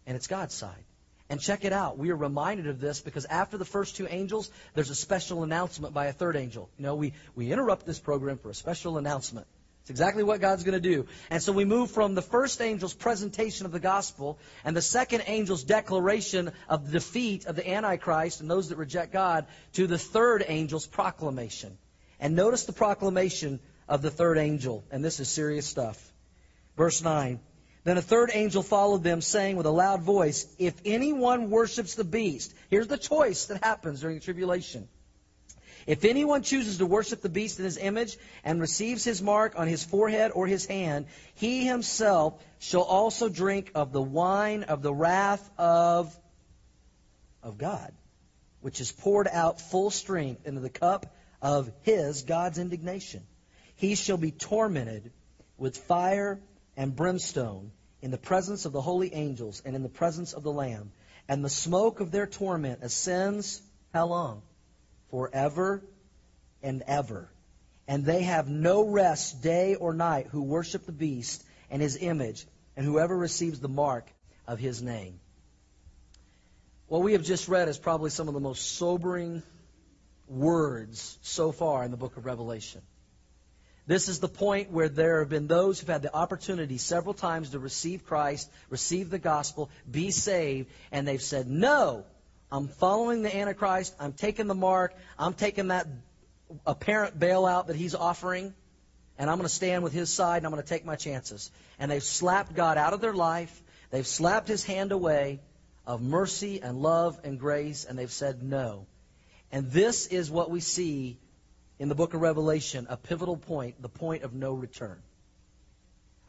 [0.05, 0.83] and it's God's side.
[1.29, 1.97] And check it out.
[1.97, 5.93] We are reminded of this because after the first two angels, there's a special announcement
[5.93, 6.69] by a third angel.
[6.77, 9.45] You know, we, we interrupt this program for a special announcement.
[9.87, 11.05] It's exactly what God's going to do.
[11.29, 15.21] And so we move from the first angel's presentation of the gospel and the second
[15.21, 19.45] angel's declaration of the defeat of the Antichrist and those that reject God
[19.75, 21.77] to the third angel's proclamation.
[22.19, 24.83] And notice the proclamation of the third angel.
[24.91, 26.11] And this is serious stuff.
[26.75, 27.39] Verse 9.
[27.85, 32.03] Then a third angel followed them, saying with a loud voice, If anyone worships the
[32.03, 34.89] beast, here's the choice that happens during the tribulation.
[35.87, 39.67] If anyone chooses to worship the beast in his image and receives his mark on
[39.69, 44.93] his forehead or his hand, he himself shall also drink of the wine of the
[44.93, 46.13] wrath of,
[47.41, 47.93] of God,
[48.59, 53.25] which is poured out full strength into the cup of his, God's indignation.
[53.75, 55.13] He shall be tormented
[55.57, 56.41] with fire
[56.75, 57.71] and brimstone
[58.01, 60.91] in the presence of the holy angels and in the presence of the Lamb.
[61.29, 63.61] And the smoke of their torment ascends
[63.93, 64.41] how long?
[65.11, 65.83] Forever
[66.61, 67.29] and ever.
[67.87, 72.45] And they have no rest day or night who worship the beast and his image,
[72.75, 74.07] and whoever receives the mark
[74.45, 75.19] of his name.
[76.87, 79.43] What we have just read is probably some of the most sobering
[80.27, 82.81] words so far in the book of Revelation.
[83.85, 87.51] This is the point where there have been those who've had the opportunity several times
[87.51, 92.05] to receive Christ, receive the gospel, be saved, and they've said, No,
[92.51, 93.95] I'm following the Antichrist.
[93.99, 94.93] I'm taking the mark.
[95.19, 95.87] I'm taking that
[96.65, 98.53] apparent bailout that he's offering,
[99.17, 101.51] and I'm going to stand with his side and I'm going to take my chances.
[101.77, 103.61] And they've slapped God out of their life.
[103.91, 105.41] They've slapped his hand away
[105.85, 108.85] of mercy and love and grace, and they've said no.
[109.51, 111.17] And this is what we see
[111.79, 115.01] in the book of Revelation a pivotal point, the point of no return.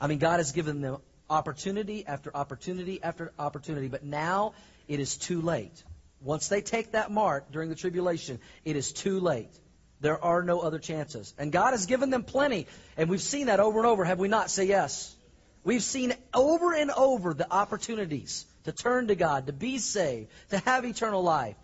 [0.01, 0.99] I mean, God has given them
[1.31, 4.55] opportunity after opportunity after opportunity, but now
[4.87, 5.83] it is too late.
[6.21, 9.51] Once they take that mark during the tribulation, it is too late.
[10.01, 11.35] There are no other chances.
[11.39, 12.67] And God has given them plenty.
[12.97, 14.51] And we've seen that over and over, have we not?
[14.51, 15.15] Say yes.
[15.65, 20.59] We've seen over and over the opportunities to turn to God, to be saved, to
[20.59, 21.57] have eternal life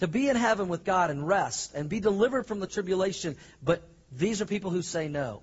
[0.00, 3.36] to be in heaven with God and rest and be delivered from the tribulation.
[3.62, 5.42] But these are people who say no.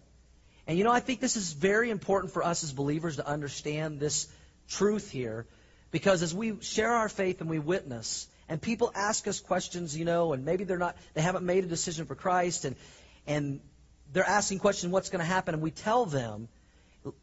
[0.67, 3.99] And you know, I think this is very important for us as believers to understand
[3.99, 4.27] this
[4.69, 5.47] truth here
[5.91, 10.05] because as we share our faith and we witness, and people ask us questions, you
[10.05, 12.75] know, and maybe they're not, they haven't made a decision for Christ, and
[13.27, 13.59] and
[14.11, 16.49] they're asking questions, what's going to happen, and we tell them,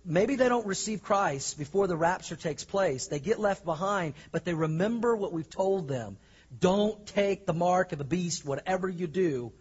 [0.05, 3.09] maybe they don't receive Christ before the rapture takes place.
[3.09, 6.17] They get left behind, but they remember what we've told them.
[6.59, 9.53] Don't take the mark of the beast, whatever you do.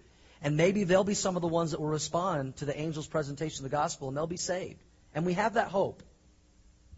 [0.41, 3.65] And maybe they'll be some of the ones that will respond to the angel's presentation
[3.65, 4.81] of the gospel and they'll be saved.
[5.13, 6.03] And we have that hope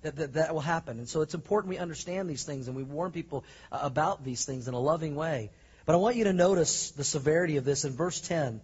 [0.02, 1.00] that that, that will happen.
[1.00, 4.46] And so it's important we understand these things and we warn people uh, about these
[4.46, 5.52] things in a loving way.
[5.86, 8.62] But I want you to notice the severity of this in verse 10.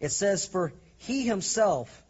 [0.00, 2.02] It says, For he himself,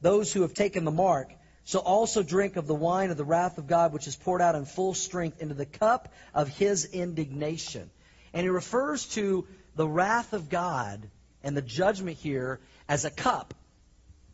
[0.00, 1.32] those who have taken the mark,
[1.64, 4.54] shall also drink of the wine of the wrath of God, which is poured out
[4.54, 7.90] in full strength into the cup of his indignation.
[8.32, 11.10] And he refers to the wrath of God
[11.42, 13.52] and the judgment here as a cup.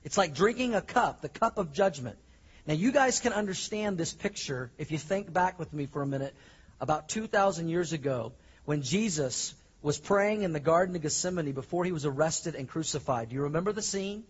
[0.04, 2.18] It's like drinking a cup, the cup of judgment.
[2.66, 6.06] Now, you guys can understand this picture if you think back with me for a
[6.06, 6.34] minute
[6.80, 8.32] about 2,000 years ago
[8.64, 13.28] when Jesus was praying in the Garden of Gethsemane before he was arrested and crucified.
[13.28, 14.24] Do you remember the scene?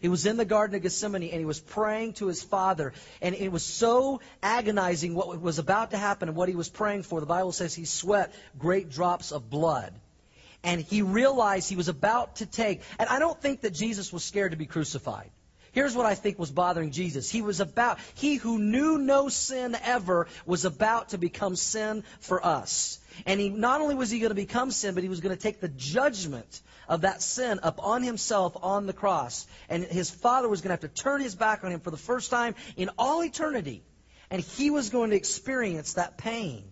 [0.00, 2.92] He was in the Garden of Gethsemane and he was praying to his Father.
[3.22, 7.04] And it was so agonizing what was about to happen and what he was praying
[7.04, 7.20] for.
[7.20, 9.94] The Bible says he sweat great drops of blood.
[10.64, 12.82] And he realized he was about to take.
[12.98, 15.30] And I don't think that Jesus was scared to be crucified.
[15.76, 17.30] Here's what I think was bothering Jesus.
[17.30, 22.42] He was about, he who knew no sin ever was about to become sin for
[22.42, 22.98] us.
[23.26, 25.42] And he, not only was he going to become sin, but he was going to
[25.42, 29.46] take the judgment of that sin upon himself on the cross.
[29.68, 31.98] And his father was going to have to turn his back on him for the
[31.98, 33.82] first time in all eternity.
[34.30, 36.64] And he was going to experience that pain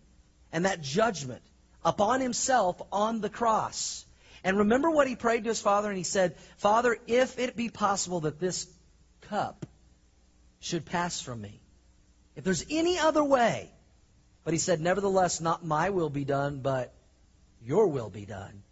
[0.50, 1.42] and that judgment
[1.84, 4.06] upon himself on the cross.
[4.42, 5.90] And remember what he prayed to his father?
[5.90, 8.66] And he said, Father, if it be possible that this
[9.28, 9.66] cup
[10.60, 11.60] should pass from me,
[12.36, 13.70] if there's any other way.
[14.44, 16.92] But he said, Nevertheless, not my will be done, but
[17.64, 18.62] your will be done.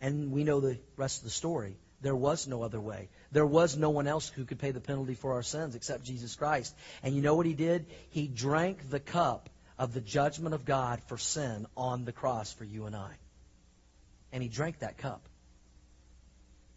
[0.00, 1.76] And we know the rest of the story.
[2.02, 3.08] There was no other way.
[3.32, 6.34] There was no one else who could pay the penalty for our sins except Jesus
[6.36, 6.74] Christ.
[7.02, 7.86] And you know what he did?
[8.10, 12.64] He drank the cup of the judgment of God for sin on the cross for
[12.64, 13.10] you and I.
[14.32, 15.26] And he drank that cup.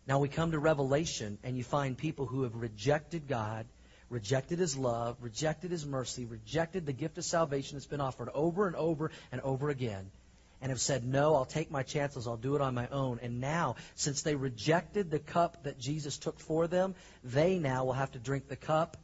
[0.07, 3.65] Now we come to Revelation, and you find people who have rejected God,
[4.09, 8.67] rejected his love, rejected his mercy, rejected the gift of salvation that's been offered over
[8.67, 10.09] and over and over again
[10.61, 13.19] and have said, No, I'll take my chances, I'll do it on my own.
[13.21, 17.93] And now, since they rejected the cup that Jesus took for them, they now will
[17.93, 18.97] have to drink the cup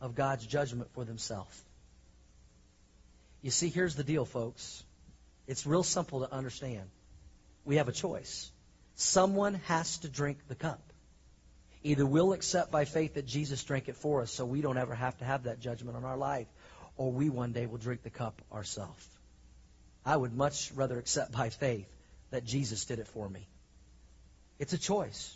[0.00, 1.64] of God's judgment for themselves.
[3.42, 4.84] You see, here's the deal, folks.
[5.46, 6.88] It's real simple to understand.
[7.64, 8.50] We have a choice.
[9.00, 10.82] Someone has to drink the cup.
[11.82, 14.94] Either we'll accept by faith that Jesus drank it for us so we don't ever
[14.94, 16.46] have to have that judgment on our life,
[16.98, 19.08] or we one day will drink the cup ourselves.
[20.04, 21.88] I would much rather accept by faith
[22.30, 23.48] that Jesus did it for me.
[24.58, 25.34] It's a choice.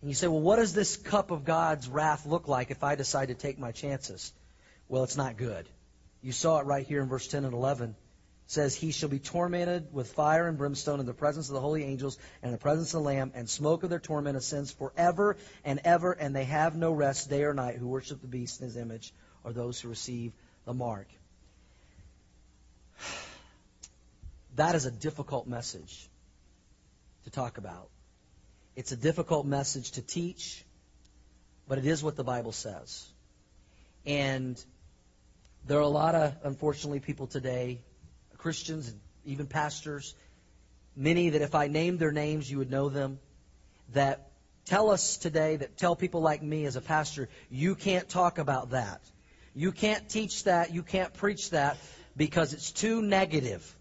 [0.00, 2.94] And you say, well, what does this cup of God's wrath look like if I
[2.94, 4.32] decide to take my chances?
[4.88, 5.68] Well, it's not good.
[6.22, 7.96] You saw it right here in verse 10 and 11.
[8.48, 11.84] Says, He shall be tormented with fire and brimstone in the presence of the holy
[11.84, 15.36] angels and in the presence of the Lamb, and smoke of their torment ascends forever
[15.66, 18.66] and ever, and they have no rest day or night who worship the beast in
[18.66, 19.12] his image,
[19.44, 20.32] or those who receive
[20.64, 21.06] the mark.
[24.56, 26.08] That is a difficult message
[27.22, 27.90] to talk about.
[28.74, 30.64] It's a difficult message to teach,
[31.68, 33.06] but it is what the Bible says.
[34.04, 34.60] And
[35.66, 37.82] there are a lot of, unfortunately, people today,
[38.38, 40.14] Christians and even pastors,
[40.96, 43.18] many that if I named their names, you would know them,
[43.92, 44.30] that
[44.64, 48.70] tell us today, that tell people like me as a pastor, you can't talk about
[48.70, 49.00] that.
[49.54, 50.72] You can't teach that.
[50.72, 51.76] You can't preach that
[52.16, 53.74] because it's too negative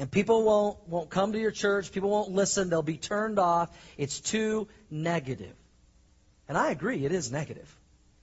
[0.00, 1.92] and people won't won't come to your church.
[1.92, 2.70] People won't listen.
[2.70, 3.68] They'll be turned off.
[3.98, 5.54] It's too negative.
[6.48, 7.68] And I agree, it is negative.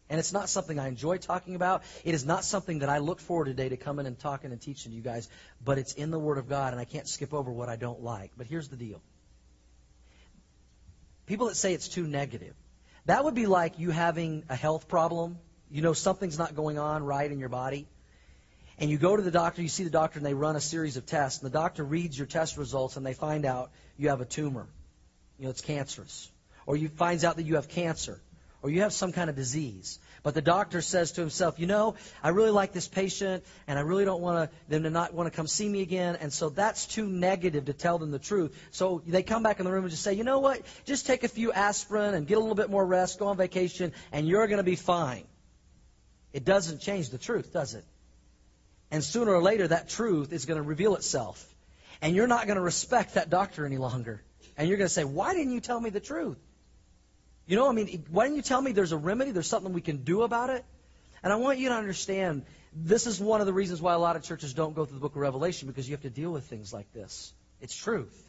[0.10, 1.84] And it's not something I enjoy talking about.
[2.06, 4.91] It is not something that I look forward today to coming and talking and teaching
[4.91, 5.30] you guys.
[5.63, 8.02] But it's in the Word of God, and I can't skip over what I don't
[8.02, 8.32] like.
[8.38, 9.02] But here's the deal.
[11.26, 12.56] People that say it's too negative,
[13.06, 15.39] that would be like you having a health problem.
[15.70, 17.88] You know something's not going on right in your body
[18.80, 20.98] and you go to the doctor, you see the doctor, and they run a series
[20.98, 24.22] of tests, and the doctor reads your test results, and they find out you have
[24.22, 24.67] a tumor.
[25.39, 26.30] You know, it's cancerous.
[26.65, 28.22] Or you finds out that you have cancer.
[28.62, 30.00] Or you have some kind of disease.
[30.24, 33.84] But the doctor says to himself, you know, I really like this patient, and I
[33.84, 36.86] really don't want them to not want to come see me again, and so that's
[36.86, 38.58] too negative to tell them the truth.
[38.72, 41.24] So they come back in the room and just say, you know what, just take
[41.24, 44.48] a few aspirin and get a little bit more rest, go on vacation, and you're
[44.48, 45.24] going to be fine.
[46.34, 47.86] It doesn't change the truth, does it?
[48.91, 51.46] And sooner or later, that truth is going to reveal itself.
[52.02, 54.24] And you're not going to respect that doctor any longer.
[54.56, 56.38] And you're going to say, Why didn't you tell me the truth?
[57.47, 59.31] You know, I mean, why don't you tell me there's a remedy?
[59.31, 60.65] There's something we can do about it?
[61.23, 64.15] And I want you to understand this is one of the reasons why a lot
[64.15, 66.45] of churches don't go through the book of Revelation because you have to deal with
[66.45, 67.33] things like this.
[67.62, 68.23] It's truth.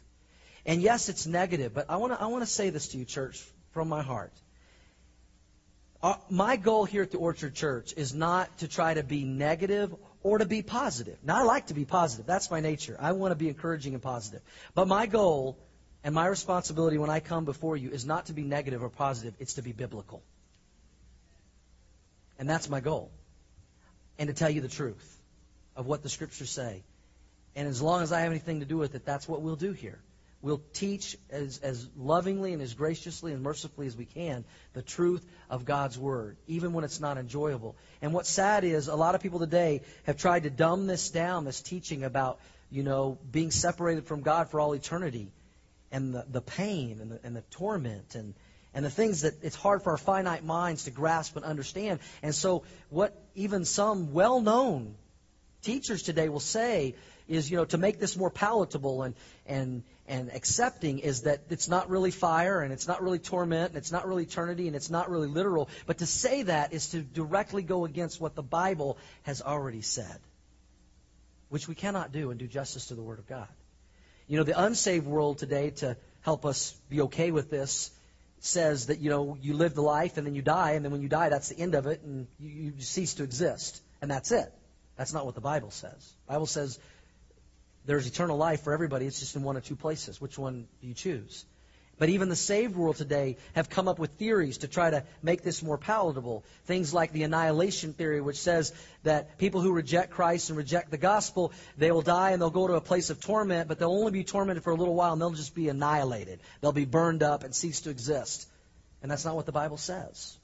[0.65, 3.05] And yes, it's negative, but I want to I want to say this to you,
[3.05, 4.33] church, from my heart.
[6.01, 9.93] Uh, my goal here at the Orchard Church is not to try to be negative
[10.23, 11.17] or to be positive.
[11.23, 12.25] Now, I like to be positive.
[12.25, 12.95] That's my nature.
[12.99, 14.41] I want to be encouraging and positive.
[14.73, 15.57] But my goal
[16.03, 19.33] and my responsibility when I come before you is not to be negative or positive,
[19.39, 20.23] it's to be biblical.
[22.37, 23.11] And that's my goal.
[24.17, 25.17] And to tell you the truth
[25.75, 26.83] of what the scriptures say.
[27.55, 29.73] And as long as I have anything to do with it, that's what we'll do
[29.73, 29.99] here.
[30.41, 35.25] We'll teach as, as lovingly and as graciously and mercifully as we can the truth
[35.49, 37.75] of God's Word, even when it's not enjoyable.
[38.01, 41.43] And what's sad is a lot of people today have tried to dumb this down,
[41.43, 42.39] this teaching about,
[42.71, 45.29] you know, being separated from God for all eternity
[45.91, 48.33] and the, the pain and the, and the torment and,
[48.73, 51.99] and the things that it's hard for our finite minds to grasp and understand.
[52.21, 54.95] And so, what even some well known
[55.61, 56.95] teachers today will say
[57.27, 59.15] is, you know, to make this more palatable and,
[59.45, 63.77] and, and accepting is that it's not really fire and it's not really torment and
[63.77, 65.69] it's not really eternity and it's not really literal.
[65.85, 70.17] But to say that is to directly go against what the Bible has already said,
[71.49, 73.47] which we cannot do and do justice to the Word of God.
[74.29, 77.89] You know, the unsaved world today, to help us be okay with this,
[78.41, 81.01] says that, you know, you live the life and then you die, and then when
[81.01, 83.81] you die, that's the end of it, and you, you cease to exist.
[84.03, 84.53] And that's it.
[84.97, 86.13] That's not what the Bible says.
[86.27, 86.77] The Bible says
[87.85, 89.07] there's eternal life for everybody.
[89.07, 90.21] It's just in one or two places.
[90.21, 91.43] Which one do you choose?
[91.99, 95.43] But even the saved world today have come up with theories to try to make
[95.43, 96.45] this more palatable.
[96.65, 98.73] Things like the annihilation theory, which says
[99.03, 102.67] that people who reject Christ and reject the gospel, they will die and they'll go
[102.67, 105.21] to a place of torment, but they'll only be tormented for a little while and
[105.21, 106.39] they'll just be annihilated.
[106.61, 108.47] They'll be burned up and cease to exist.
[109.01, 110.37] And that's not what the Bible says.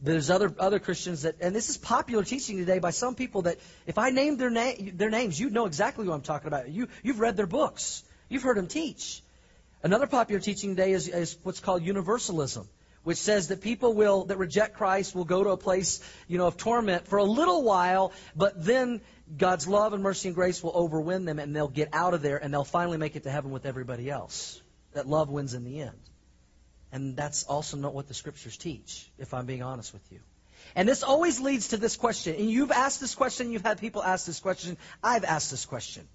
[0.00, 3.58] There's other other Christians that, and this is popular teaching today by some people that
[3.86, 6.68] if I named their name, their names, you'd know exactly what I'm talking about.
[6.68, 9.22] You you've read their books, you've heard them teach.
[9.82, 12.68] Another popular teaching today is, is what's called universalism,
[13.04, 16.46] which says that people will that reject Christ will go to a place, you know,
[16.46, 19.00] of torment for a little while, but then
[19.36, 22.36] God's love and mercy and grace will overwhelm them and they'll get out of there
[22.36, 24.60] and they'll finally make it to heaven with everybody else.
[24.94, 25.98] That love wins in the end.
[26.90, 30.20] And that's also not what the scriptures teach, if I'm being honest with you.
[30.74, 32.36] And this always leads to this question.
[32.36, 36.08] And you've asked this question, you've had people ask this question, I've asked this question.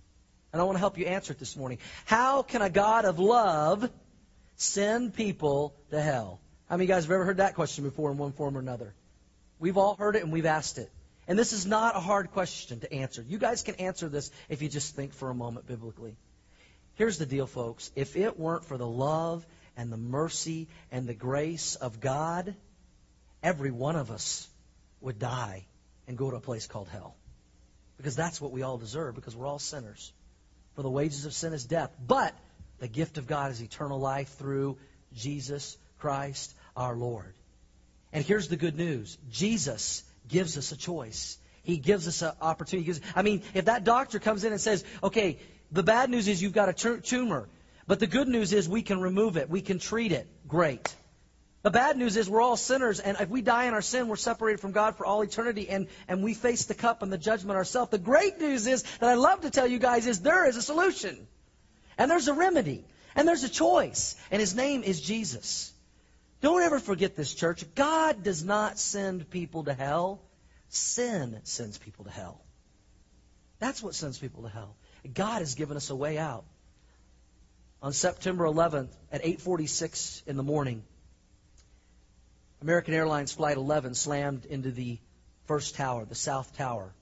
[0.54, 1.78] And I want to help you answer it this morning.
[2.06, 3.90] How can a God of love
[4.58, 6.40] send people to hell?
[6.68, 8.60] How many of you guys have ever heard that question before in one form or
[8.60, 8.94] another?
[9.60, 10.92] We've all heard it and we've asked it.
[11.28, 13.22] And this is not a hard question to answer.
[13.22, 16.16] You guys can answer this if you just think for a moment biblically.
[16.96, 17.92] Here's the deal, folks.
[17.96, 19.46] If it weren't for the love
[19.78, 22.56] and the mercy and the grace of God,
[23.42, 24.50] every one of us
[25.00, 25.66] would die
[26.08, 27.16] and go to a place called hell.
[27.98, 30.12] Because that's what we all deserve, because we're all sinners.
[30.76, 31.92] For the wages of sin is death.
[32.06, 32.36] But
[32.80, 34.78] the gift of God is eternal life through
[35.14, 37.34] Jesus Christ our Lord.
[38.14, 41.38] And here's the good news Jesus gives us a choice.
[41.64, 43.00] He gives us an opportunity.
[43.16, 45.38] I mean, if that doctor comes in and says, okay,
[45.72, 47.48] the bad news is you've got a tumor,
[47.86, 50.96] but the good news is we can remove it, we can treat it, great.
[51.64, 54.16] The bad news is we're all sinners, and if we die in our sin, we're
[54.16, 57.56] separated from God for all eternity, and, and we face the cup and the judgment
[57.56, 57.92] ourselves.
[57.92, 60.62] The great news is that I love to tell you guys is there is a
[60.62, 61.28] solution,
[62.00, 62.84] and there's a remedy,
[63.16, 65.72] and there's a choice, and His name is Jesus.
[66.42, 67.64] Don't ever forget this, church.
[67.76, 70.20] God does not send people to hell.
[70.70, 72.42] Sin sends people to hell.
[73.60, 74.76] That's what sends people to hell.
[75.14, 76.46] God has given us a way out.
[77.84, 80.84] On September 11th at 8:46 in the morning,
[82.62, 85.00] American Airlines Flight 11 slammed into the
[85.46, 86.94] first tower, the South Tower.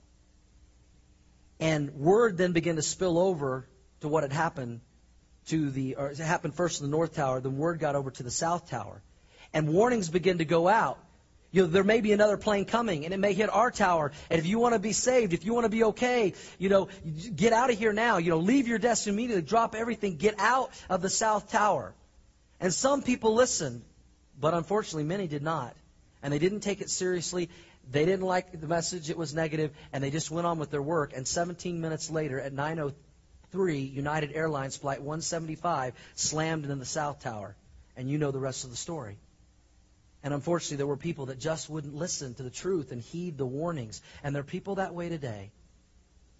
[1.58, 3.68] And word then began to spill over
[4.00, 4.80] to what had happened
[5.48, 8.22] to the, or it happened first to the North Tower, then word got over to
[8.22, 9.02] the South Tower.
[9.52, 10.98] And warnings began to go out.
[11.52, 14.12] You know, there may be another plane coming, and it may hit our tower.
[14.30, 16.88] And if you want to be saved, if you want to be okay, you know,
[17.34, 18.18] get out of here now.
[18.18, 21.92] You know, leave your desk immediately, drop everything, get out of the South Tower.
[22.60, 23.82] And some people listened.
[24.40, 25.76] But unfortunately, many did not.
[26.22, 27.50] And they didn't take it seriously.
[27.90, 29.10] They didn't like the message.
[29.10, 31.12] It was negative, and they just went on with their work.
[31.14, 37.56] And 17 minutes later, at 9:03, United Airlines flight 175 slammed into the South Tower,
[37.96, 39.18] and you know the rest of the story.
[40.22, 43.46] And unfortunately, there were people that just wouldn't listen to the truth and heed the
[43.46, 44.02] warnings.
[44.22, 45.50] And there are people that way today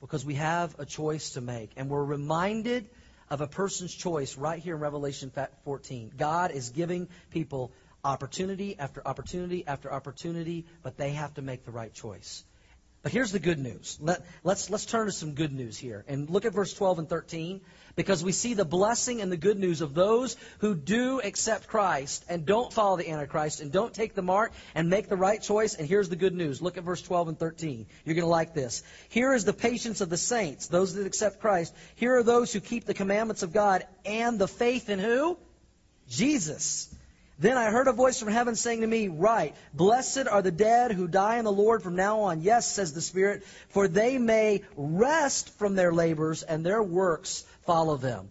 [0.00, 1.72] because we have a choice to make.
[1.76, 2.90] And we're reminded
[3.30, 5.32] of a person's choice right here in Revelation
[5.64, 6.12] 14.
[6.16, 7.72] God is giving people
[8.04, 12.44] opportunity after opportunity after opportunity, but they have to make the right choice.
[13.02, 13.96] But here's the good news.
[13.98, 16.04] Let, let's, let's turn to some good news here.
[16.06, 17.62] And look at verse 12 and 13,
[17.96, 22.26] because we see the blessing and the good news of those who do accept Christ
[22.28, 25.74] and don't follow the Antichrist and don't take the mark and make the right choice.
[25.74, 26.60] And here's the good news.
[26.60, 27.86] Look at verse 12 and 13.
[28.04, 28.82] You're going to like this.
[29.08, 31.74] Here is the patience of the saints, those that accept Christ.
[31.94, 35.38] Here are those who keep the commandments of God and the faith in who?
[36.06, 36.94] Jesus.
[37.40, 40.92] Then I heard a voice from heaven saying to me, Write, blessed are the dead
[40.92, 42.42] who die in the Lord from now on.
[42.42, 47.96] Yes, says the Spirit, for they may rest from their labors and their works follow
[47.96, 48.30] them.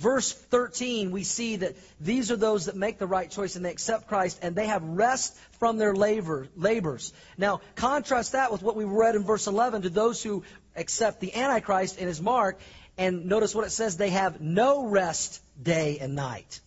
[0.00, 3.70] Verse 13, we see that these are those that make the right choice and they
[3.70, 7.12] accept Christ and they have rest from their labor, labors.
[7.36, 10.42] Now, contrast that with what we read in verse 11 to those who
[10.74, 12.60] accept the Antichrist in his mark.
[12.96, 16.60] And notice what it says they have no rest day and night.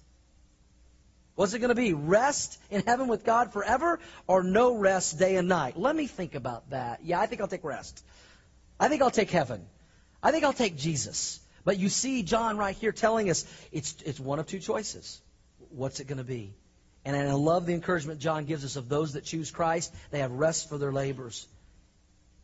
[1.35, 1.93] What's it going to be?
[1.93, 5.77] Rest in heaven with God forever or no rest day and night?
[5.77, 6.99] Let me think about that.
[7.03, 8.03] Yeah, I think I'll take rest.
[8.79, 9.65] I think I'll take heaven.
[10.21, 11.39] I think I'll take Jesus.
[11.63, 15.21] But you see John right here telling us it's, it's one of two choices.
[15.69, 16.53] What's it going to be?
[17.05, 19.93] And I love the encouragement John gives us of those that choose Christ.
[20.11, 21.47] They have rest for their labors.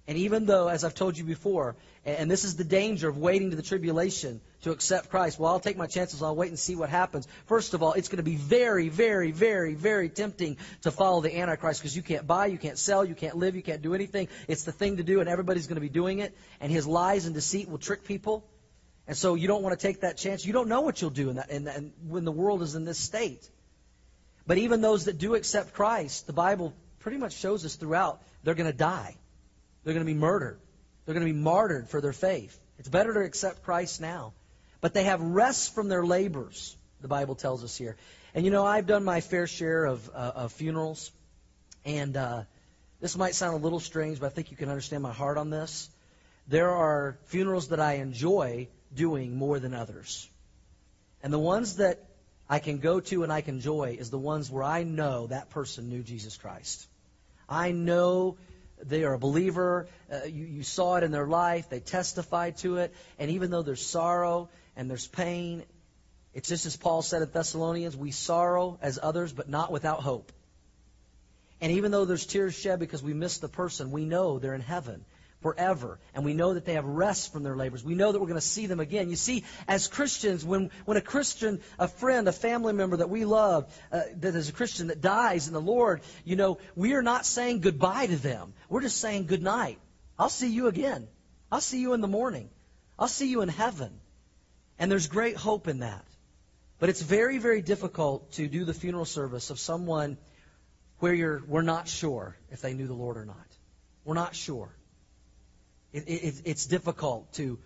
[0.08, 3.50] And even though, as I've told you before, and this is the danger of waiting
[3.50, 6.78] to the tribulation to accept Christ, well, I'll take my chances, I'll wait and see
[6.78, 7.28] what happens.
[7.46, 11.38] First of all, it's going to be very, very, very, very tempting to follow the
[11.38, 14.30] Antichrist because you can't buy, you can't sell, you can't live, you can't do anything.
[14.48, 16.34] It's the thing to do, and everybody's going to be doing it.
[16.62, 18.46] And his lies and deceit will trick people.
[19.08, 20.46] And so you don't want to take that chance.
[20.46, 22.86] You don't know what you'll do in that, in that, when the world is in
[22.86, 23.50] this state.
[24.46, 28.56] But even those that do accept Christ, the Bible pretty much shows us throughout, they're
[28.56, 29.18] going to die.
[29.88, 30.60] They're going to be murdered.
[31.06, 32.60] They're going to be martyred for their faith.
[32.78, 34.34] It's better to accept Christ now.
[34.82, 37.96] But they have rest from their labors, the Bible tells us here.
[38.36, 41.10] And you know, I've done my fair share of, uh, of funerals.
[41.86, 42.44] And uh,
[43.00, 45.52] this might sound a little strange, but I think you can understand my heart on
[45.52, 45.90] this.
[46.50, 50.30] There are funerals that I enjoy doing more than others.
[51.24, 52.04] And the ones that
[52.50, 55.50] I can go to and I can enjoy is the ones where I know that
[55.50, 56.86] person knew Jesus Christ.
[57.48, 58.36] I know
[58.84, 59.88] they are a believer.
[60.12, 61.70] Uh, you, you saw it in their life.
[61.70, 62.94] They testified to it.
[63.20, 65.64] And even though there's sorrow and there's pain,
[66.34, 70.32] it's just as Paul said at Thessalonians, we sorrow as others, but not without hope.
[71.60, 74.62] And even though there's tears shed because we miss the person, we know they're in
[74.62, 75.04] heaven
[75.42, 76.00] forever.
[76.14, 77.84] And we know that they have rest from their labors.
[77.84, 79.10] We know that we're going to see them again.
[79.10, 83.26] You see, as Christians, when, when a Christian, a friend, a family member that we
[83.26, 87.04] love, uh, that is a Christian that dies in the Lord, you know, we are
[87.04, 88.54] not saying goodbye to them.
[88.70, 89.80] We're just saying good night.
[90.18, 91.08] I'll see you again.
[91.52, 92.50] I'll see you in the morning.
[92.98, 94.00] I'll see you in heaven.
[94.80, 96.06] And there's great hope in that.
[96.80, 100.18] But it's very, very difficult to do the funeral service of someone
[101.00, 103.48] where you're, we're not sure if they knew the Lord or not.
[104.04, 104.76] We're not sure.
[105.94, 107.60] It, it, it's difficult to,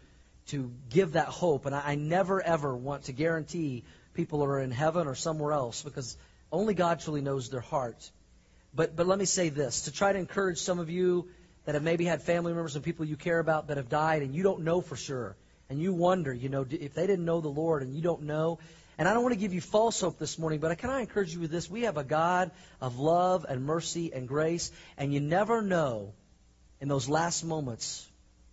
[0.48, 4.72] to give that hope, and I, I never ever want to guarantee people are in
[4.72, 6.18] heaven or somewhere else because
[6.52, 8.12] only God truly knows their heart.
[8.74, 11.28] But, but let me say this to try to encourage some of you
[11.66, 14.34] that have maybe had family members and people you care about that have died and
[14.34, 15.36] you don't know for sure.
[15.70, 18.60] And you wonder, you know, if they didn't know the Lord and you don't know.
[18.98, 21.34] And I don't want to give you false hope this morning, but can I encourage
[21.34, 21.70] you with this?
[21.70, 22.52] We have a God
[22.82, 26.14] of love and mercy and grace, and you never know
[26.82, 28.08] in those last moments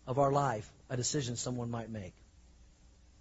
[0.08, 2.14] of our life a decision someone might make.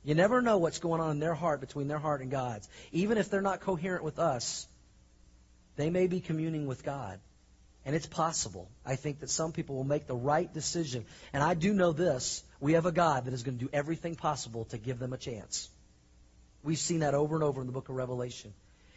[0.04, 2.68] You never know what's going on in their heart between their heart and God's.
[2.94, 4.66] Even if they're not coherent with us,
[5.76, 7.20] they may be communing with God.
[7.86, 11.06] And it's possible, I think, that some people will make the right decision.
[11.34, 14.16] And I do know this we have a God that is going to do everything
[14.16, 15.70] possible to give them a chance.
[16.64, 18.54] We've seen that over and over in the book of Revelation.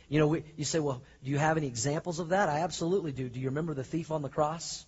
[0.08, 2.48] You know, we, you say, well, do you have any examples of that?
[2.48, 3.28] I absolutely do.
[3.28, 4.84] Do you remember the thief on the cross?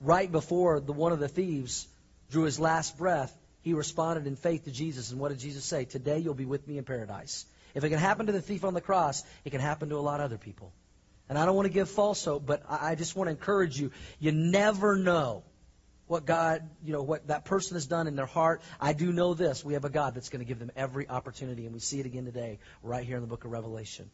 [0.00, 1.86] Right before the one of the thieves
[2.30, 5.10] drew his last breath, he responded in faith to Jesus.
[5.10, 5.84] And what did Jesus say?
[5.84, 7.44] Today you'll be with me in paradise.
[7.74, 9.98] If it can happen to the thief on the cross, it can happen to a
[9.98, 10.72] lot of other people.
[11.28, 13.92] And I don't want to give false hope, but I just want to encourage you.
[14.18, 15.44] You never know
[16.08, 18.62] what God, you know, what that person has done in their heart.
[18.80, 19.64] I do know this.
[19.64, 22.06] We have a God that's going to give them every opportunity, and we see it
[22.06, 24.10] again today, right here in the book of Revelation.